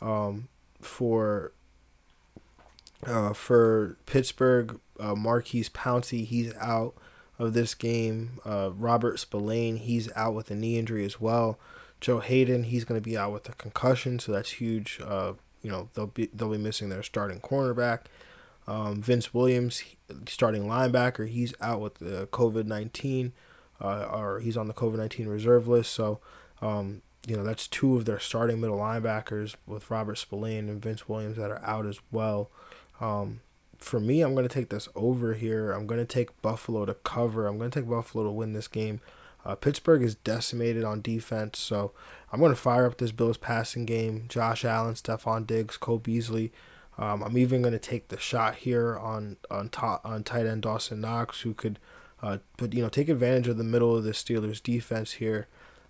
[0.00, 0.48] Um,
[0.80, 1.52] for
[3.06, 6.94] uh, for Pittsburgh, uh, Maurkice Pouncey, he's out
[7.38, 8.40] of this game.
[8.44, 11.58] Uh, Robert Spillane, he's out with a knee injury as well.
[12.00, 15.00] Joe Haden, he's going to be out with a concussion, so that's huge.
[15.04, 18.02] Uh, you know they'll be they'll be missing their starting cornerback.
[18.66, 19.82] Um, Vince Williams,
[20.26, 23.32] starting linebacker, he's out with the COVID nineteen,
[23.80, 25.92] uh, or he's on the COVID nineteen reserve list.
[25.92, 26.20] So,
[26.60, 31.08] um, you know that's two of their starting middle linebackers with Robert Spillane and Vince
[31.08, 32.50] Williams that are out as well.
[33.00, 33.40] Um,
[33.76, 35.70] for me, I'm going to take this over here.
[35.72, 37.46] I'm going to take Buffalo to cover.
[37.46, 39.00] I'm going to take Buffalo to win this game.
[39.44, 41.92] Uh, Pittsburgh is decimated on defense, so
[42.32, 44.26] I'm going to fire up this Bills passing game.
[44.28, 46.52] Josh Allen, Stefon Diggs, Cole Beasley.
[46.98, 50.62] Um, I'm even going to take the shot here on on top on tight end
[50.62, 51.78] Dawson Knox, who could,
[52.20, 55.46] uh, but you know, take advantage of the middle of the Steelers defense here.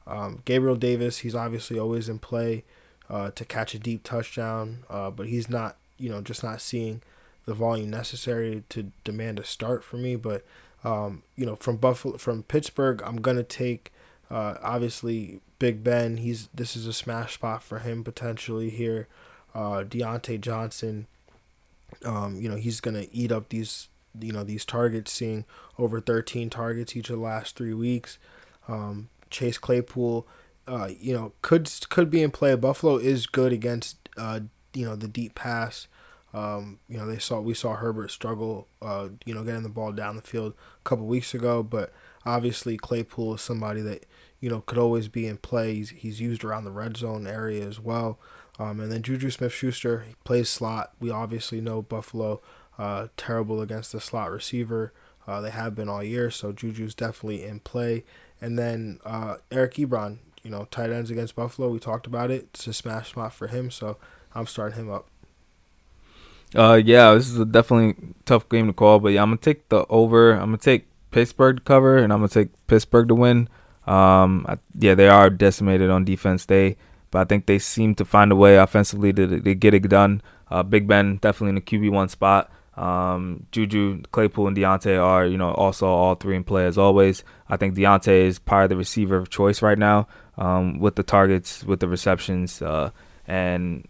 [0.06, 2.64] Um, Gabriel Davis, he's obviously always in play
[3.10, 7.02] uh, to catch a deep touchdown, uh, but he's not, you know, just not seeing
[7.46, 10.16] the volume necessary to demand a start for me.
[10.16, 10.44] But
[10.84, 13.92] um, you know, from Buffalo, from Pittsburgh, I'm gonna take
[14.30, 16.18] uh, obviously Big Ben.
[16.18, 19.08] He's this is a smash spot for him potentially here.
[19.54, 21.06] Uh, Diontae Johnson,
[22.04, 23.88] um, you know, he's gonna eat up these
[24.20, 25.44] you know these targets, seeing
[25.78, 28.18] over 13 targets each of the last three weeks.
[28.68, 30.26] Um, Chase Claypool,
[30.66, 32.54] uh, you know, could could be in play.
[32.54, 34.40] Buffalo is good against uh,
[34.74, 35.88] you know the deep pass.
[36.34, 39.92] Um, you know, they saw we saw Herbert struggle, uh, you know, getting the ball
[39.92, 41.92] down the field a couple weeks ago, but
[42.26, 44.04] obviously Claypool is somebody that
[44.40, 45.74] you know could always be in play.
[45.74, 48.18] He's, he's used around the red zone area as well.
[48.58, 50.92] Um, and then Juju Smith-Schuster plays slot.
[50.98, 52.42] We obviously know Buffalo
[52.76, 54.92] uh, terrible against the slot receiver.
[55.28, 58.04] Uh, they have been all year, so Juju's definitely in play.
[58.40, 61.68] And then uh, Eric Ebron, you know, tight ends against Buffalo.
[61.68, 62.48] We talked about it.
[62.54, 63.96] It's a smash spot for him, so
[64.38, 65.08] I'm starting him up.
[66.54, 69.68] Uh, yeah, this is a definitely tough game to call, but yeah, I'm gonna take
[69.68, 70.32] the over.
[70.32, 73.48] I'm gonna take Pittsburgh to cover, and I'm gonna take Pittsburgh to win.
[73.86, 76.46] Um, I, yeah, they are decimated on defense.
[76.46, 76.76] They,
[77.10, 80.22] but I think they seem to find a way offensively to, to get it done.
[80.50, 82.50] Uh, Big Ben definitely in the QB one spot.
[82.76, 87.24] Um, Juju, Claypool, and Diontae are, you know, also all three in play as always.
[87.48, 91.64] I think Diontae is probably the receiver of choice right now um, with the targets,
[91.64, 92.90] with the receptions, uh,
[93.26, 93.87] and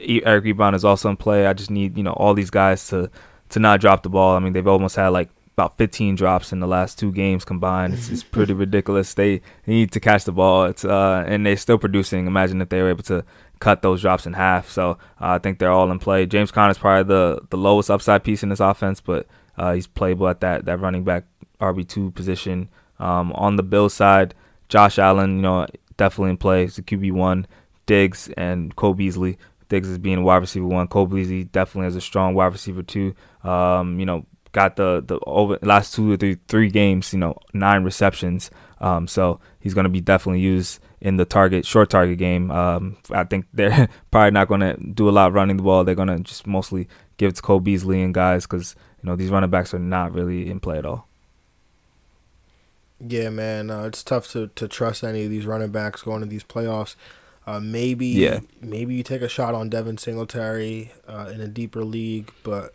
[0.00, 1.46] Eric Ebron is also in play.
[1.46, 3.10] I just need you know all these guys to
[3.50, 4.36] to not drop the ball.
[4.36, 5.28] I mean, they've almost had like
[5.60, 7.92] about 15 drops in the last two games combined.
[7.92, 9.12] It's, it's pretty ridiculous.
[9.12, 10.64] They, need to catch the ball.
[10.64, 12.26] It's uh, and they're still producing.
[12.26, 13.24] Imagine if they were able to
[13.58, 14.70] cut those drops in half.
[14.70, 16.24] So uh, I think they're all in play.
[16.24, 19.26] James Conner is probably the the lowest upside piece in this offense, but
[19.58, 21.24] uh, he's playable at that that running back
[21.60, 22.68] RB two position.
[22.98, 24.34] Um, on the Bill side,
[24.68, 26.62] Josh Allen, you know, definitely in play.
[26.62, 27.46] He's a QB one.
[27.86, 29.36] Diggs and Cole Beasley
[29.70, 30.86] Diggs as being wide receiver one.
[30.88, 33.14] Cole Beasley definitely as a strong wide receiver two.
[33.42, 37.14] Um, you know, got the the over last two or three three games.
[37.14, 38.50] You know, nine receptions.
[38.80, 42.50] Um, so he's going to be definitely used in the target short target game.
[42.50, 45.84] Um, I think they're probably not going to do a lot running the ball.
[45.84, 49.16] They're going to just mostly give it to Cole Beasley and guys because you know
[49.16, 51.06] these running backs are not really in play at all.
[53.06, 56.26] Yeah, man, uh, it's tough to, to trust any of these running backs going to
[56.26, 56.96] these playoffs.
[57.46, 58.40] Uh, maybe yeah.
[58.60, 62.74] maybe you take a shot on Devin Singletary uh, in a deeper league, but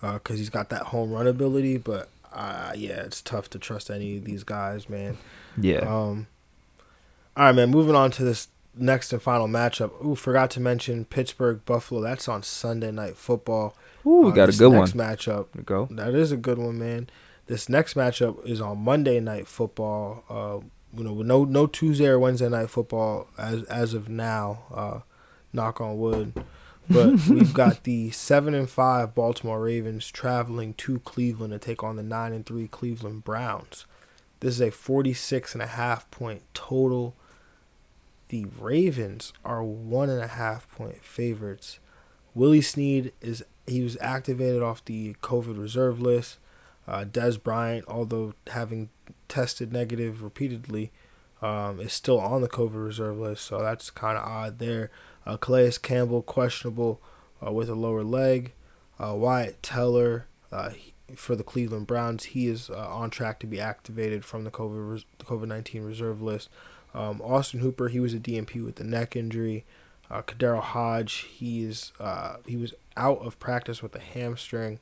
[0.00, 1.78] because uh, he's got that home run ability.
[1.78, 5.16] But uh, yeah, it's tough to trust any of these guys, man.
[5.60, 5.78] Yeah.
[5.80, 6.26] Um,
[7.36, 7.70] All right, man.
[7.70, 10.04] Moving on to this next and final matchup.
[10.04, 12.00] Ooh, forgot to mention Pittsburgh Buffalo.
[12.02, 13.74] That's on Sunday Night Football.
[14.06, 14.88] Ooh, we Uh, got a good one.
[14.88, 15.46] matchup.
[15.64, 15.86] Go.
[15.90, 17.08] That is a good one, man.
[17.46, 20.62] This next matchup is on Monday Night Football.
[20.96, 24.64] You know, with no no Tuesday or Wednesday Night Football as as of now.
[24.74, 25.00] Uh,
[25.52, 26.44] knock on wood.
[26.88, 31.96] But we've got the seven and five Baltimore Ravens traveling to Cleveland to take on
[31.96, 33.86] the nine and three Cleveland Browns.
[34.40, 37.14] This is a 46 and a half point total.
[38.28, 41.78] The Ravens are one and a half point favorites.
[42.34, 46.38] Willie Snead is he was activated off the COVID reserve list.
[46.88, 48.88] Uh, Dez Bryant, although having
[49.30, 50.92] tested negative repeatedly,
[51.40, 54.90] um, is still on the COVID reserve list, so that's kind of odd there.
[55.24, 57.00] Uh, Calais Campbell questionable
[57.44, 58.52] uh, with a lower leg.
[58.98, 63.46] Uh, Wyatt Teller uh, he- for the Cleveland Browns, he is uh, on track to
[63.46, 66.48] be activated from the COVID COVID nineteen reserve list.
[66.94, 69.64] Um, Austin Hooper, he was a DMP with the neck injury.
[70.10, 74.80] Uh, KhaDarel Hodge, he is uh, he was out of practice with a hamstring,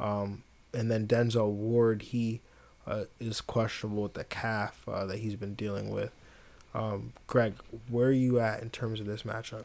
[0.00, 0.42] um,
[0.74, 2.40] and then Denzel Ward, he
[2.86, 6.10] uh, is questionable with the calf uh, that he's been dealing with.
[6.74, 7.54] Um, Greg,
[7.88, 9.64] where are you at in terms of this matchup?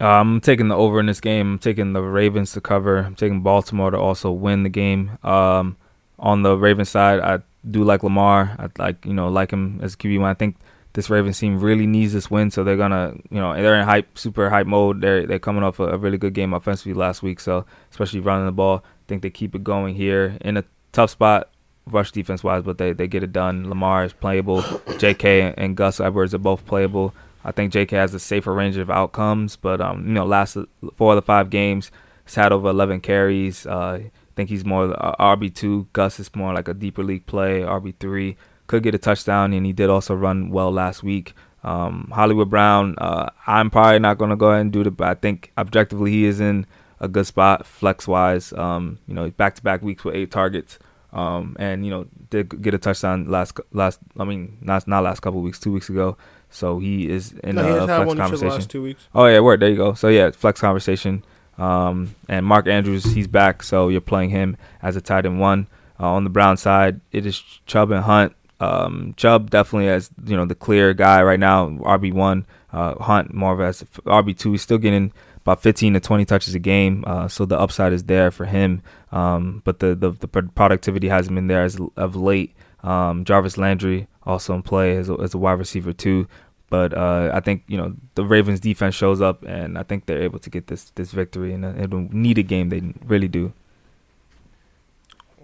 [0.00, 1.52] Uh, I'm taking the over in this game.
[1.52, 2.98] I'm taking the Ravens to cover.
[2.98, 5.18] I'm taking Baltimore to also win the game.
[5.22, 5.76] Um,
[6.18, 8.56] on the Ravens side, I do like Lamar.
[8.58, 10.30] I like you know like him as QB one.
[10.30, 10.56] I think
[10.94, 14.18] this Ravens team really needs this win, so they're gonna you know they're in hype,
[14.18, 15.00] super hype mode.
[15.00, 18.46] They're they're coming off a, a really good game offensively last week, so especially running
[18.46, 18.82] the ball.
[18.84, 21.50] I think they keep it going here in a tough spot,
[21.86, 23.68] rush defense wise, but they they get it done.
[23.68, 24.64] Lamar is playable.
[24.98, 25.54] J.K.
[25.56, 27.14] and Gus Edwards are both playable.
[27.44, 27.96] I think J.K.
[27.96, 30.56] has a safer range of outcomes, but um, you know, last
[30.94, 31.90] four of the five games,
[32.24, 33.66] he's had over 11 carries.
[33.66, 35.86] Uh, I think he's more uh, RB two.
[35.92, 37.60] Gus is more like a deeper league play.
[37.60, 41.34] RB three could get a touchdown, and he did also run well last week.
[41.62, 45.08] Um, Hollywood Brown, uh, I'm probably not going to go ahead and do it, but
[45.08, 46.66] I think objectively he is in
[47.00, 48.52] a good spot flex wise.
[48.54, 50.78] Um, you know, back to back weeks with eight targets.
[51.14, 54.00] Um, and you know, did get a touchdown last last.
[54.18, 56.16] I mean, not not last couple weeks, two weeks ago.
[56.50, 58.48] So he is in no, a flex one each the conversation.
[58.48, 59.08] last two weeks.
[59.14, 59.60] Oh yeah, word.
[59.60, 59.94] There you go.
[59.94, 61.24] So yeah, flex conversation.
[61.56, 65.68] Um, and Mark Andrews, he's back, so you're playing him as a tight end one.
[66.00, 68.34] Uh, on the Brown side, it is Chubb and Hunt.
[68.60, 72.46] Um, Chubb definitely as you know the clear guy right now, RB one.
[72.72, 74.52] Uh, Hunt more of as RB two.
[74.52, 75.12] He's still getting
[75.44, 78.82] about 15 to 20 touches a game, uh, so the upside is there for him.
[79.12, 82.54] Um, but the, the the productivity hasn't been there as of late.
[82.82, 86.26] Um, Jarvis Landry also in play as a, as a wide receiver too.
[86.70, 90.22] But uh, I think you know the Ravens defense shows up, and I think they're
[90.22, 92.70] able to get this this victory in a, in a needed game.
[92.70, 93.52] They really do.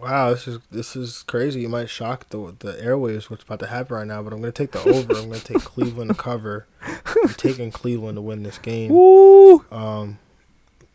[0.01, 1.61] Wow, this is this is crazy.
[1.61, 4.51] You might shock the the airwaves what's about to happen right now, but I'm gonna
[4.53, 5.13] take the over.
[5.15, 6.67] I'm gonna take Cleveland to cover.
[6.83, 8.91] I'm taking Cleveland to win this game.
[8.93, 9.65] Woo!
[9.71, 10.19] Um,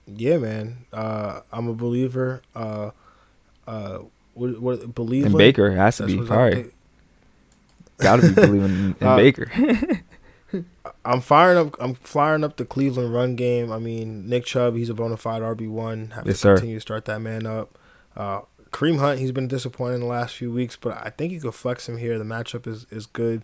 [0.08, 0.86] yeah, man.
[0.92, 2.42] Uh, I'm a believer.
[2.56, 2.92] Uh,
[3.68, 4.00] uh,
[4.34, 6.72] what what believe And Baker has to be probably
[7.98, 9.52] got to be believing in, in Uh, Baker.
[11.06, 11.76] I'm firing up.
[11.80, 13.72] I'm firing up the Cleveland run game.
[13.72, 16.12] I mean, Nick Chubb, he's a bona fide RB one.
[16.16, 16.56] Have Yes, to sir.
[16.56, 17.78] continue to start that man up.
[18.16, 18.42] Uh,
[18.76, 21.88] Kareem Hunt, he's been disappointing the last few weeks, but I think you could flex
[21.88, 22.18] him here.
[22.18, 23.44] The matchup is is good.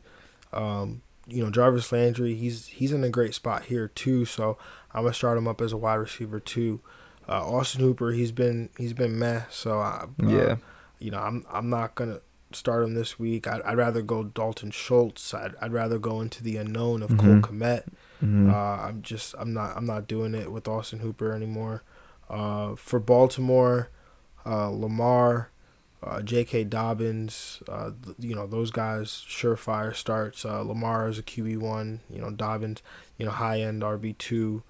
[0.52, 4.26] Um, you know, Jarvis Landry, he's he's in a great spot here too.
[4.26, 4.58] So
[4.94, 6.82] I'm gonna start him up as a wide receiver too.
[7.30, 9.44] Uh, Austin Hooper, he's been he's been meh.
[9.50, 10.56] So I, uh, Yeah.
[11.00, 12.20] you know, I'm I'm not gonna
[12.52, 13.48] start him this week.
[13.48, 15.34] I'd, I'd rather go Dalton Schultz.
[15.34, 17.20] I'd, I'd rather go into the unknown of Mhm.
[17.42, 17.84] Cole Kmet.
[18.22, 18.52] Mhm.
[18.52, 21.84] Uh, I'm just I'm not I'm not doing it with Austin Hooper anymore.
[22.30, 23.90] Uh, for Baltimore,
[24.46, 25.50] Lamar,
[26.04, 26.66] uh, J.K.
[26.66, 30.46] Dobbins, uh, th- you know those guys surefire starts.
[30.46, 32.00] Uh, Lamar is a QB one.
[32.10, 32.82] You know Dobbins,
[33.18, 34.64] you know high end RB two.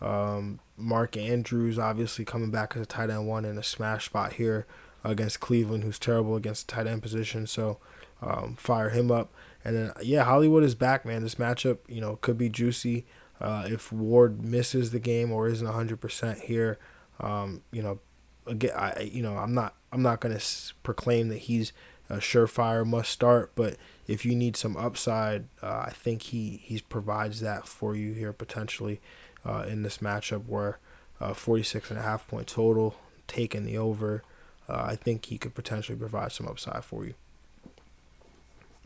[0.00, 4.34] Um, Mark Andrews obviously coming back as a tight end one in a smash spot
[4.34, 4.66] here
[5.04, 7.46] against Cleveland, who's terrible against the tight end position.
[7.46, 7.78] So
[8.22, 9.32] um, fire him up.
[9.64, 11.22] And then yeah, Hollywood is back, man.
[11.22, 13.04] This matchup, you know, could be juicy.
[13.40, 16.78] Uh, if Ward misses the game or isn't hundred percent here,
[17.20, 18.00] um, you know,
[18.48, 21.72] again, I you know, I'm not I'm not gonna s- proclaim that he's
[22.10, 26.80] a surefire must start, but if you need some upside, uh, I think he he
[26.88, 29.00] provides that for you here potentially
[29.44, 30.78] uh, in this matchup where
[31.20, 32.94] uh, 46 and a half point total,
[33.26, 34.22] taking the over.
[34.68, 37.14] Uh, I think he could potentially provide some upside for you.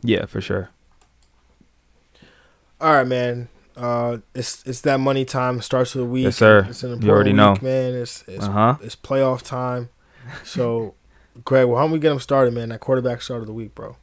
[0.01, 0.69] Yeah, for sure.
[2.81, 3.47] All right, man.
[3.75, 5.61] Uh, it's it's that money time.
[5.61, 6.25] Starts of the week.
[6.25, 6.65] Yes, sir.
[6.69, 7.55] It's an You already week, know.
[7.61, 7.93] man.
[7.95, 8.75] It's it's, Uh huh.
[8.81, 9.89] it's playoff time.
[10.43, 10.95] So,
[11.45, 12.69] Greg, well, how don't we get him started, man?
[12.69, 13.97] That quarterback start of the week, bro.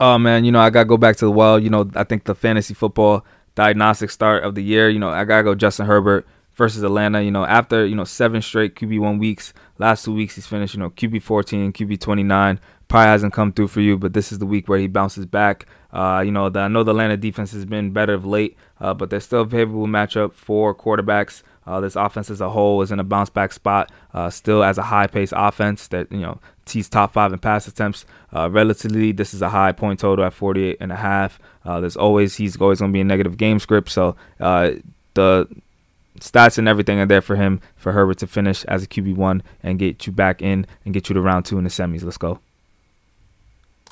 [0.00, 1.58] Oh man, you know I gotta go back to the well.
[1.58, 4.88] You know I think the fantasy football diagnostic start of the year.
[4.88, 7.22] You know I gotta go Justin Herbert versus Atlanta.
[7.22, 10.74] You know after you know seven straight QB one weeks, last two weeks he's finished
[10.74, 12.60] you know QB 14, QB 29.
[12.88, 15.66] Probably hasn't come through for you, but this is the week where he bounces back.
[15.96, 18.92] Uh, you know the, I know the Atlanta defense has been better of late, uh,
[18.92, 21.42] but they're still a favorable matchup for quarterbacks.
[21.66, 23.90] Uh, this offense as a whole is in a bounce back spot.
[24.12, 26.38] Uh, still as a high pace offense that you know
[26.68, 28.04] he's top five in pass attempts.
[28.30, 31.40] Uh, relatively, this is a high point total at 48 and a half.
[31.64, 35.48] Uh, there's always he's always going to be a negative game script, so the
[36.20, 39.42] stats and everything are there for him for Herbert to finish as a QB one
[39.62, 42.04] and get you back in and get you to round two in the semis.
[42.04, 42.38] Let's go.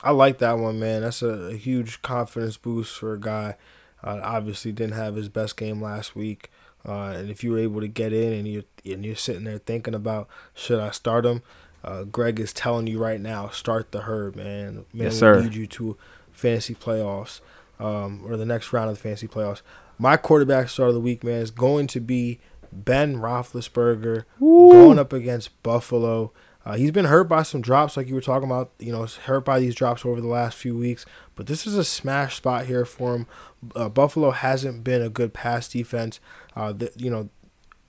[0.05, 1.01] I like that one, man.
[1.03, 3.57] That's a, a huge confidence boost for a guy.
[4.03, 6.51] Uh, obviously, didn't have his best game last week.
[6.87, 9.57] Uh, and if you were able to get in and you're and you're sitting there
[9.57, 11.43] thinking about should I start him,
[11.83, 14.85] uh, Greg is telling you right now, start the herd, man.
[14.93, 15.41] Man yes, sir.
[15.41, 15.97] lead you to
[16.33, 17.41] fantasy playoffs
[17.81, 19.63] um, or the next round of the fantasy playoffs.
[19.99, 22.41] My quarterback start of the week, man, is going to be
[22.73, 24.73] Ben Roethlisberger Woo.
[24.73, 26.33] going up against Buffalo.
[26.65, 28.73] Uh, he's been hurt by some drops, like you were talking about.
[28.79, 31.05] You know, hurt by these drops over the last few weeks.
[31.35, 33.27] But this is a smash spot here for him.
[33.77, 36.21] Uh, Buffalo hasn't been a good pass defense.
[36.57, 37.29] Uh, the, you know,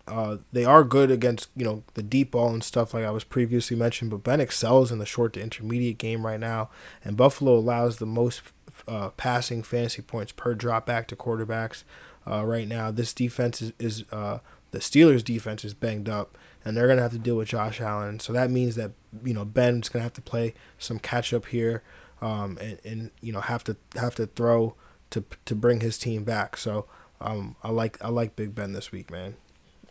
[0.08, 3.24] uh, they are good against you know the deep ball and stuff like I was
[3.24, 4.12] previously mentioned.
[4.12, 6.70] But Ben excels in the short to intermediate game right now,
[7.04, 8.42] and Buffalo allows the most
[8.88, 11.84] uh, passing fantasy points per drop back to quarterbacks
[12.30, 12.92] uh, right now.
[12.92, 14.40] This defense is, is uh,
[14.72, 18.20] the Steelers' defense is banged up and they're gonna have to deal with Josh Allen.
[18.20, 18.92] So that means that
[19.24, 21.84] you know Ben's gonna have to play some catch up here,
[22.22, 24.76] um, and, and you know have to have to throw
[25.12, 26.58] to to bring his team back.
[26.58, 26.88] So
[27.22, 29.36] um, I like I like Big Ben this week, man.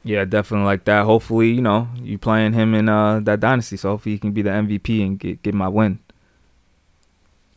[0.03, 1.05] Yeah, definitely like that.
[1.05, 4.43] Hopefully, you know, you playing him in uh, that dynasty, so hopefully he can be
[4.43, 6.01] the MVP and get get my win.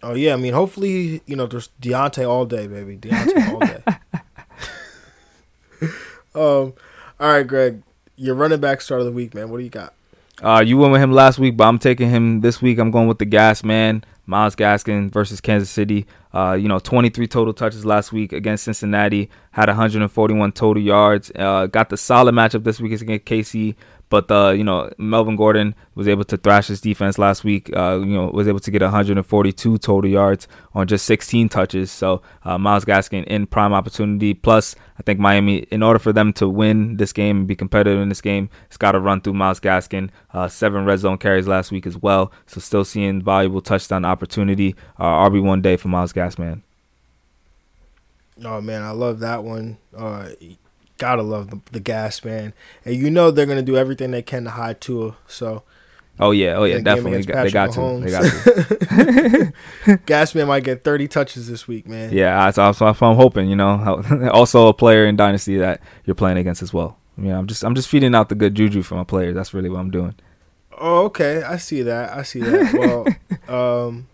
[0.04, 2.98] Oh yeah, I mean, hopefully, you know, there's Diontae all day, baby.
[2.98, 3.84] Diontae all day.
[6.36, 6.74] um,
[7.20, 7.82] all right, Greg
[8.18, 9.50] your running back start of the week, man.
[9.50, 9.94] What do you got?
[10.42, 12.78] Uh, you went with him last week, but I'm taking him this week.
[12.78, 16.06] I'm going with the gas man, Myles Gaskin versus Kansas City.
[16.34, 19.30] Uh, you know, 23 total touches last week against Cincinnati.
[19.52, 21.32] Had 141 total yards.
[21.36, 23.76] Uh, got the solid matchup this week against KC.
[24.10, 27.76] But uh, you know, Melvin Gordon was able to thrash his defense last week.
[27.76, 31.92] Uh, you know, was able to get 142 total yards on just 16 touches.
[31.92, 34.34] So uh, Myles Gaskin in prime opportunity.
[34.34, 38.00] Plus, I think Miami, in order for them to win this game and be competitive
[38.00, 40.10] in this game, it's got to run through Myles Gaskin.
[40.34, 42.32] Uh, seven red zone carries last week as well.
[42.46, 44.76] So still seeing valuable touchdown opportunity.
[45.00, 46.64] RB one day for Myles Man.
[48.44, 49.78] Oh man, I love that one.
[49.96, 50.30] Uh,
[50.98, 52.54] gotta love the, the gas man,
[52.86, 55.16] and you know they're gonna do everything they can to hide Tua.
[55.28, 55.64] So.
[56.20, 57.24] Oh yeah, oh yeah, definitely.
[57.24, 58.00] Got, they got Mahomes.
[58.00, 58.84] to.
[58.86, 59.54] They got
[59.86, 59.98] to.
[60.08, 62.12] gas man might get thirty touches this week, man.
[62.12, 63.50] Yeah, that's, that's what I'm hoping.
[63.50, 66.98] You know, also a player in Dynasty that you're playing against as well.
[67.20, 69.36] Yeah, I'm just I'm just feeding out the good juju for my players.
[69.36, 70.16] That's really what I'm doing.
[70.80, 71.44] Oh, okay.
[71.44, 72.14] I see that.
[72.14, 73.14] I see that.
[73.48, 74.08] Well, um,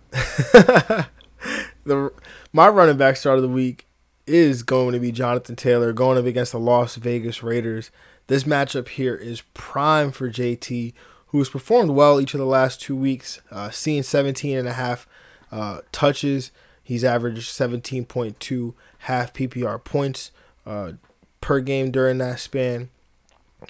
[1.84, 2.12] the
[2.52, 3.88] my running back start of the week
[4.26, 7.92] is going to be Jonathan Taylor going up against the Las Vegas Raiders.
[8.28, 10.94] This matchup here is prime for JT,
[11.28, 14.74] who has performed well each of the last two weeks, uh, seeing 17 and a
[14.74, 15.08] half
[15.52, 16.52] uh, touches.
[16.82, 20.32] He's averaged 17.2 half PPR points
[20.66, 20.94] uh,
[21.42, 22.90] per game during that span.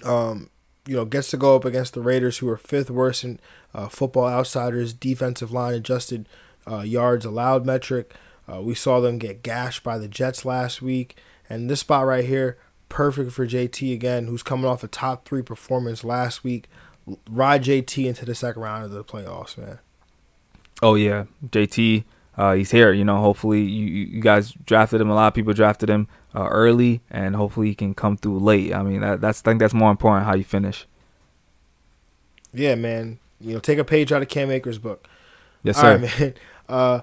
[0.03, 0.49] Um,
[0.86, 3.39] you know, gets to go up against the Raiders, who are fifth worst in
[3.74, 6.28] uh, Football Outsiders defensive line adjusted
[6.70, 8.14] uh, yards allowed metric.
[8.51, 11.18] Uh, we saw them get gashed by the Jets last week,
[11.49, 12.57] and this spot right here,
[12.89, 16.68] perfect for JT again, who's coming off a top three performance last week.
[17.30, 19.80] Ride JT into the second round of the playoffs, man.
[20.82, 22.03] Oh yeah, JT,
[22.38, 22.91] uh, he's here.
[22.91, 25.09] You know, hopefully you you guys drafted him.
[25.09, 28.74] A lot of people drafted him uh, early, and hopefully he can come through late.
[28.74, 30.86] I mean, that, that's I think that's more important how you finish.
[32.53, 33.20] Yeah, man.
[33.39, 35.07] You know, take a page out of Cam Akers' book.
[35.64, 35.88] Yes, sir.
[35.88, 36.34] All right, man.
[36.68, 37.01] Uh,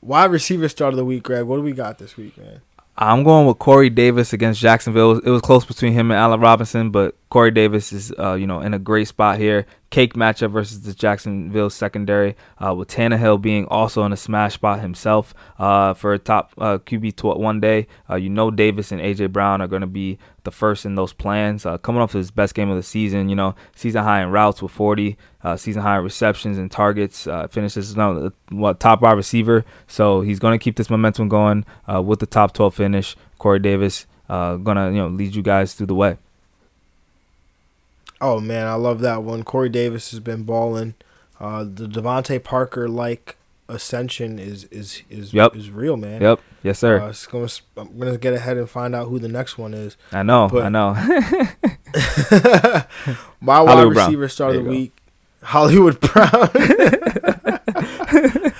[0.00, 1.44] Wide receiver start of the week, Greg.
[1.44, 2.60] What do we got this week, man?
[2.96, 5.18] I'm going with Corey Davis against Jacksonville.
[5.18, 8.60] It was close between him and Allen Robinson, but Corey Davis is, uh, you know,
[8.60, 9.66] in a great spot here.
[9.90, 14.80] Cake matchup versus the Jacksonville secondary, uh, with Tannehill being also in a smash spot
[14.80, 17.86] himself uh, for a top uh, QB tw- one day.
[18.08, 21.12] Uh, you know, Davis and AJ Brown are going to be the first in those
[21.12, 21.66] plans.
[21.66, 24.62] Uh, coming off his best game of the season, you know, season high in routes
[24.62, 27.26] with 40, uh, season high in receptions and targets.
[27.50, 31.64] finishes no, what top wide receiver, so he's going to keep this momentum going
[32.02, 33.16] with the top 12 finish.
[33.38, 36.16] Corey Davis gonna you know lead you guys through the way.
[38.20, 39.42] Oh man, I love that one.
[39.44, 40.94] Corey Davis has been balling.
[41.40, 43.36] Uh, the DeVante Parker like
[43.68, 45.54] ascension is is is Yep.
[45.56, 46.20] is real, man.
[46.20, 46.40] Yep.
[46.62, 47.00] Yes, sir.
[47.00, 49.96] Uh, gonna, I'm gonna get ahead and find out who the next one is.
[50.12, 50.48] I know.
[50.50, 50.94] but- I know.
[53.40, 54.06] My wide Hollywood Brown.
[54.08, 54.70] receiver star of the go.
[54.70, 54.92] week,
[55.42, 56.50] Hollywood Brown.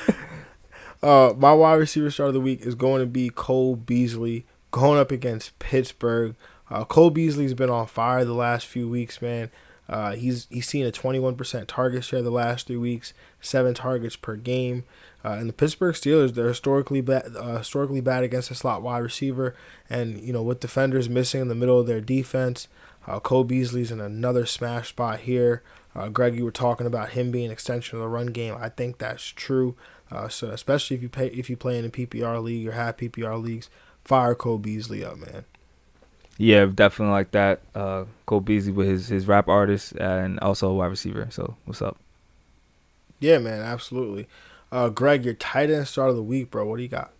[1.02, 4.98] uh, my wide receiver star of the week is going to be Cole Beasley going
[4.98, 6.34] up against Pittsburgh.
[6.70, 9.50] Uh, Cole Beasley's been on fire the last few weeks, man.
[9.88, 14.36] Uh, he's he's seen a 21% target share the last three weeks, seven targets per
[14.36, 14.84] game.
[15.24, 18.98] Uh, and the Pittsburgh Steelers, they're historically bad, uh, historically bad against a slot wide
[18.98, 19.54] receiver,
[19.88, 22.68] and you know with defenders missing in the middle of their defense,
[23.06, 25.62] uh, Cole Beasley's in another smash spot here.
[25.94, 28.54] Uh, Greg, you were talking about him being an extension of the run game.
[28.58, 29.74] I think that's true.
[30.10, 32.98] Uh, so especially if you pay if you play in a PPR league or have
[32.98, 33.70] PPR leagues,
[34.04, 35.46] fire Cole Beasley up, man.
[36.38, 37.60] Yeah, definitely like that.
[37.74, 41.26] Uh, Cole Beasley with his his rap artist and also a wide receiver.
[41.30, 41.98] So what's up?
[43.20, 44.28] Yeah, man, absolutely.
[44.70, 46.64] Uh, Greg, your tight end start of the week, bro.
[46.64, 47.10] What do you got?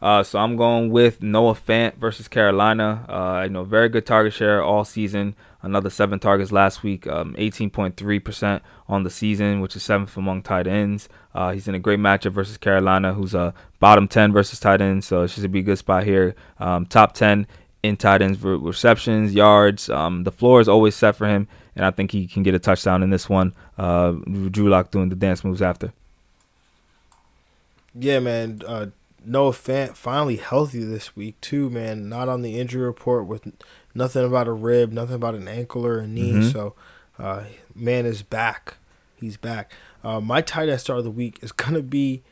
[0.00, 3.04] Uh, so I'm going with Noah Fant versus Carolina.
[3.08, 5.36] Uh, you know, very good target share all season.
[5.62, 7.06] Another seven targets last week.
[7.06, 11.08] Um, 18.3% on the season, which is seventh among tight ends.
[11.32, 15.06] Uh, he's in a great matchup versus Carolina, who's a bottom 10 versus tight ends.
[15.06, 16.34] So it should be a good spot here.
[16.58, 17.46] Um, top 10
[17.82, 19.90] in tight ends for receptions, yards.
[19.90, 22.58] Um, the floor is always set for him, and I think he can get a
[22.58, 23.54] touchdown in this one.
[23.76, 24.12] Uh,
[24.50, 25.92] Drew Lock doing the dance moves after.
[27.94, 28.62] Yeah, man.
[28.66, 28.86] Uh,
[29.24, 32.08] Noah Fant finally healthy this week too, man.
[32.08, 33.52] Not on the injury report with
[33.94, 36.32] nothing about a rib, nothing about an ankle or a knee.
[36.32, 36.52] Mhm.
[36.52, 36.74] So,
[37.18, 38.76] uh, man is back.
[39.16, 39.72] He's back.
[40.02, 42.22] Uh, my tight end star of the week is gonna be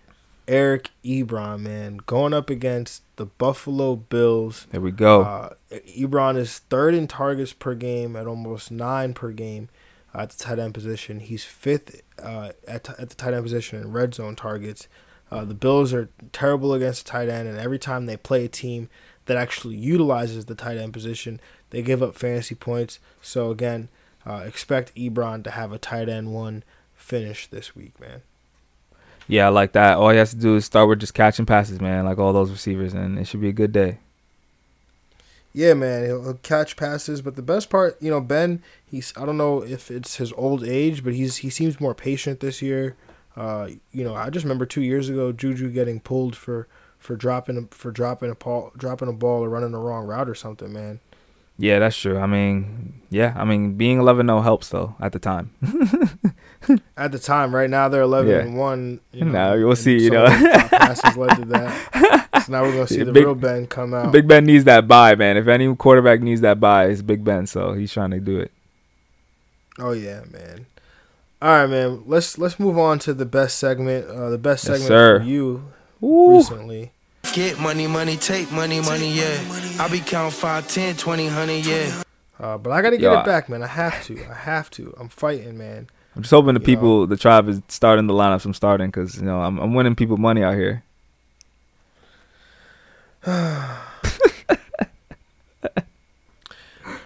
[0.49, 4.67] Eric Ebron, man, going up against the Buffalo Bills.
[4.71, 5.21] There we go.
[5.21, 9.69] Uh, Ebron is third in targets per game at almost nine per game
[10.15, 11.21] uh, at the tight end position.
[11.21, 14.89] He's fifth uh, at, t- at the tight end position in red zone targets.
[15.31, 18.49] Uh, the Bills are terrible against the tight end, and every time they play a
[18.49, 18.89] team
[19.27, 23.01] that actually utilizes the tight end position, they give up fantasy points.
[23.21, 23.91] So again,
[24.25, 26.65] uh, expect Ebron to have a tight end one
[26.95, 28.23] finish this week, man.
[29.31, 29.97] Yeah, I like that.
[29.97, 32.51] All he has to do is start with just catching passes, man, like all those
[32.51, 33.99] receivers, and it should be a good day.
[35.53, 39.25] Yeah, man, he'll, he'll catch passes, but the best part, you know, Ben, he's I
[39.25, 42.97] don't know if it's his old age, but he's he seems more patient this year.
[43.37, 46.67] Uh, you know, I just remember two years ago Juju getting pulled for
[46.99, 50.35] for dropping for dropping a ball, dropping a ball or running the wrong route or
[50.35, 50.99] something, man.
[51.57, 52.19] Yeah, that's true.
[52.19, 55.51] I mean, yeah, I mean, being 11 0 helps, though, at the time.
[56.97, 58.39] At the time, right now they're eleven Yeah.
[58.41, 59.01] and one.
[59.13, 60.25] You know, Nah, we'll see, you know.
[60.27, 62.29] of those drop passes led to that.
[62.47, 64.13] So now we're gonna see the big- real Ben come out.
[64.13, 65.37] Big Ben needs that bye, man.
[65.37, 68.51] If any quarterback needs that bye, it's Big Ben, so he's trying to do it.
[69.79, 70.67] Oh yeah, man.
[71.43, 72.03] All right, man.
[72.07, 74.07] Let's let's move on to the best segment.
[74.09, 75.19] Uh, the best Yes, segment sir.
[75.21, 75.65] for you
[76.01, 76.37] Woo.
[76.37, 76.93] recently.
[77.33, 79.39] Get money, money, take money, money, yeah.
[79.79, 82.03] I be counting 5, 10, 20, 100, yeah.
[82.41, 83.63] Uh, but I gotta get Yo, it back, man.
[83.63, 84.19] I have to.
[84.29, 84.95] I have to.
[84.99, 85.89] I'm fighting, man.
[86.21, 86.67] I'm just hoping the Yo.
[86.67, 89.95] people, the tribe, is starting the lineups I'm starting because, you know, I'm, I'm winning
[89.95, 90.85] people money out here.
[93.27, 93.33] All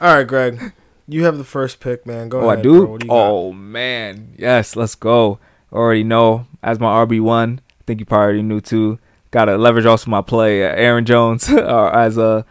[0.01, 0.73] right, Greg.
[1.07, 2.29] You have the first pick, man.
[2.29, 2.59] Go oh, ahead.
[2.59, 2.99] I do?
[2.99, 3.31] do you got?
[3.31, 4.35] oh, man.
[4.37, 5.39] Yes, let's go.
[5.73, 7.59] Already know as my RB1.
[7.59, 8.99] I think you probably already knew too.
[9.31, 10.65] Got to leverage also my play.
[10.65, 12.45] Uh, Aaron Jones as a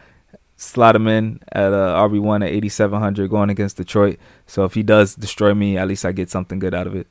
[0.56, 4.18] slot him in at uh, RB1 at 8,700 going against Detroit.
[4.54, 7.08] So if he does destroy me, at least I get something good out of it.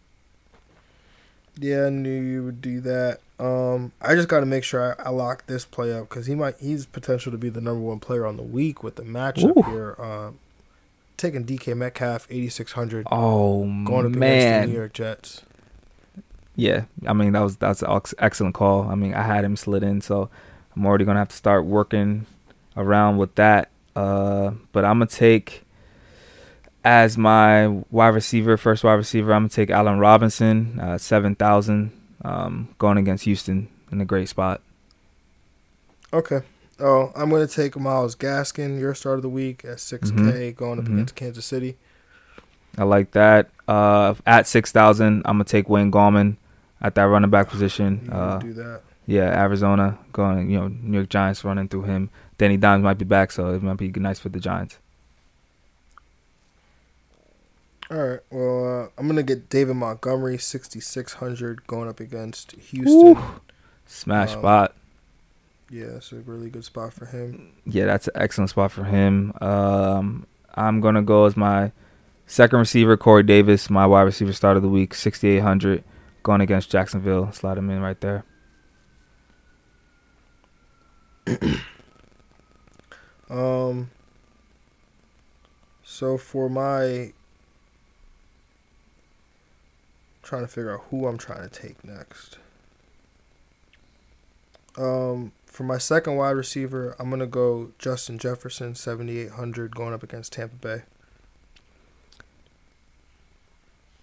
[1.59, 3.19] Yeah, I knew you would do that.
[3.41, 6.37] Um, I just got to make sure I, I lock this play up because he
[6.37, 6.55] might.
[6.61, 9.63] He's potential to be the number one player on the week with the matchup Ooh.
[9.69, 9.97] here.
[9.99, 10.39] Um,
[11.17, 14.67] taking DK Metcalf, 8600, Oh, going up against the.
[14.69, 15.43] New York Jets.
[16.55, 18.83] Yeah, I mean that was that's an excellent call.
[18.89, 20.31] I mean I had him slid in, so
[20.77, 22.27] I'm already gonna have to start working
[22.77, 23.69] around with that.
[23.97, 25.65] Uh, but I'm gonna take
[26.85, 29.33] as my wide receiver, first wide receiver.
[29.33, 31.93] I'm gonna take Allen Robinson, uh, seven thousand,
[32.25, 34.61] um, going against Houston in a great spot.
[36.13, 36.41] Okay.
[36.81, 40.87] Oh, I'm gonna take Myles Gaskin, your start of the week at 6K, going up
[40.87, 40.95] Mhm.
[40.95, 41.77] against Kansas City.
[42.77, 43.51] I like that.
[43.69, 46.37] Uh, at six thousand, I'm gonna take Wayne Gallman
[46.81, 48.01] at that running back position.
[48.07, 48.81] You Uh, do that.
[49.07, 52.09] Yeah, Arizona going, you know, New York Giants running through him.
[52.39, 54.79] Danny Dimes might be back, so it might be nice for the Giants.
[57.93, 58.21] All right.
[58.31, 63.19] Well, uh, I'm gonna get David Montgomery, 6600, going up against Houston.
[63.87, 64.75] Smash Um, spot.
[65.69, 67.53] Yeah, it's a really good spot for him.
[67.67, 69.35] Yeah, that's an excellent spot for him.
[69.43, 71.73] Um, I'm gonna go as my
[72.27, 75.85] second receiver, Corey Davis, my wide receiver start of the week, 6,800,
[76.23, 77.31] going against Jacksonville.
[77.33, 78.25] Slide him in right there.
[83.31, 83.91] Um.
[85.83, 87.13] So for my
[90.23, 92.39] trying to figure out who I'm trying to take next.
[94.77, 100.33] Um, for my second wide receiver, I'm gonna go Justin Jefferson, 7,800, going up against
[100.33, 100.83] Tampa Bay.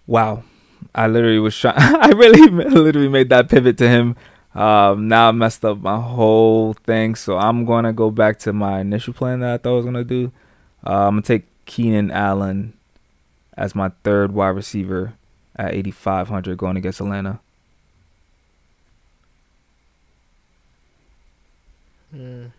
[0.06, 0.44] Wow,
[0.94, 1.76] I literally was trying.
[1.78, 4.16] I really literally made that pivot to him.
[4.54, 8.80] Um, now I messed up my whole thing, so I'm gonna go back to my
[8.80, 10.32] initial plan that I thought I was gonna do.
[10.86, 12.74] Uh, I'm gonna take Keenan Allen
[13.56, 15.14] as my third wide receiver
[15.60, 17.38] at 8,500 going against Atlanta.
[22.10, 22.46] Hmm.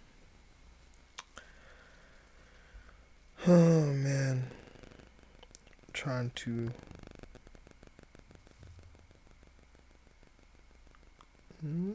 [3.47, 6.69] Oh man, I'm trying to.
[11.59, 11.93] Hmm?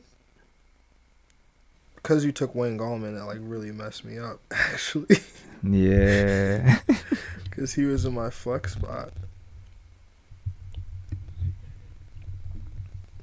[1.95, 4.41] Because you took Wayne Gallman, that like really messed me up.
[4.51, 5.19] Actually,
[5.63, 6.81] Yeah.
[7.45, 9.13] because he was in my flex spot.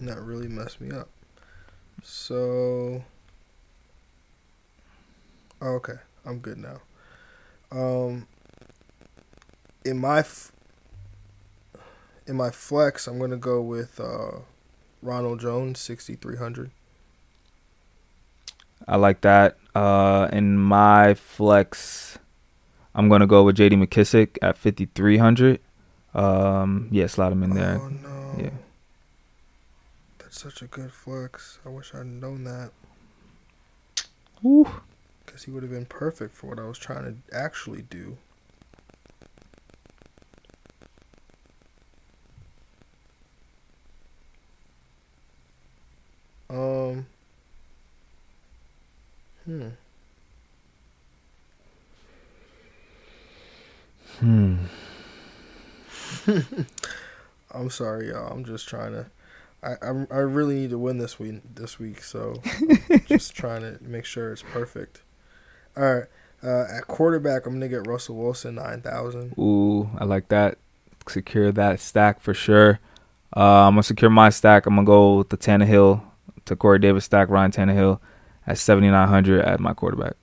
[0.04, 1.08] And that really messed me up.
[2.04, 3.06] So.
[5.62, 5.94] Oh, okay,
[6.26, 6.82] I'm good now.
[7.72, 8.28] Um,
[9.86, 10.52] in my f-
[12.28, 14.40] in my flex, I'm gonna go with uh,
[15.02, 16.72] Ronald Jones, 6,300.
[18.86, 19.56] I like that.
[19.74, 22.20] Uh, in my flex,
[22.94, 23.78] I'm gonna go with J.D.
[23.78, 25.62] McKissic at 5,300.
[26.14, 27.80] Um, yeah, slide him in there.
[27.82, 28.36] Oh no.
[28.38, 28.50] Yeah.
[30.44, 31.60] Such a good flex.
[31.66, 32.72] I wish I'd known that.
[34.42, 34.68] Woo.
[35.26, 38.18] Because he would have been perfect for what I was trying to actually do.
[46.50, 47.06] Um.
[49.46, 49.68] Hmm.
[54.20, 54.58] Hmm.
[57.52, 58.30] I'm sorry, y'all.
[58.30, 59.06] I'm just trying to.
[59.64, 61.42] I, I, I really need to win this week.
[61.56, 62.42] This week, so
[63.06, 65.02] just trying to make sure it's perfect.
[65.78, 66.04] All right.
[66.44, 69.34] Uh, at quarterback, I'm gonna get Russell Wilson nine thousand.
[69.38, 70.58] Ooh, I like that.
[71.08, 72.80] Secure that stack for sure.
[73.36, 74.66] Uh, I'm gonna secure my stack.
[74.66, 76.02] I'm gonna go with the Tannehill
[76.46, 77.30] to Corey Davis stack.
[77.30, 78.00] Ryan Tannehill
[78.46, 80.16] at 7,900 at my quarterback.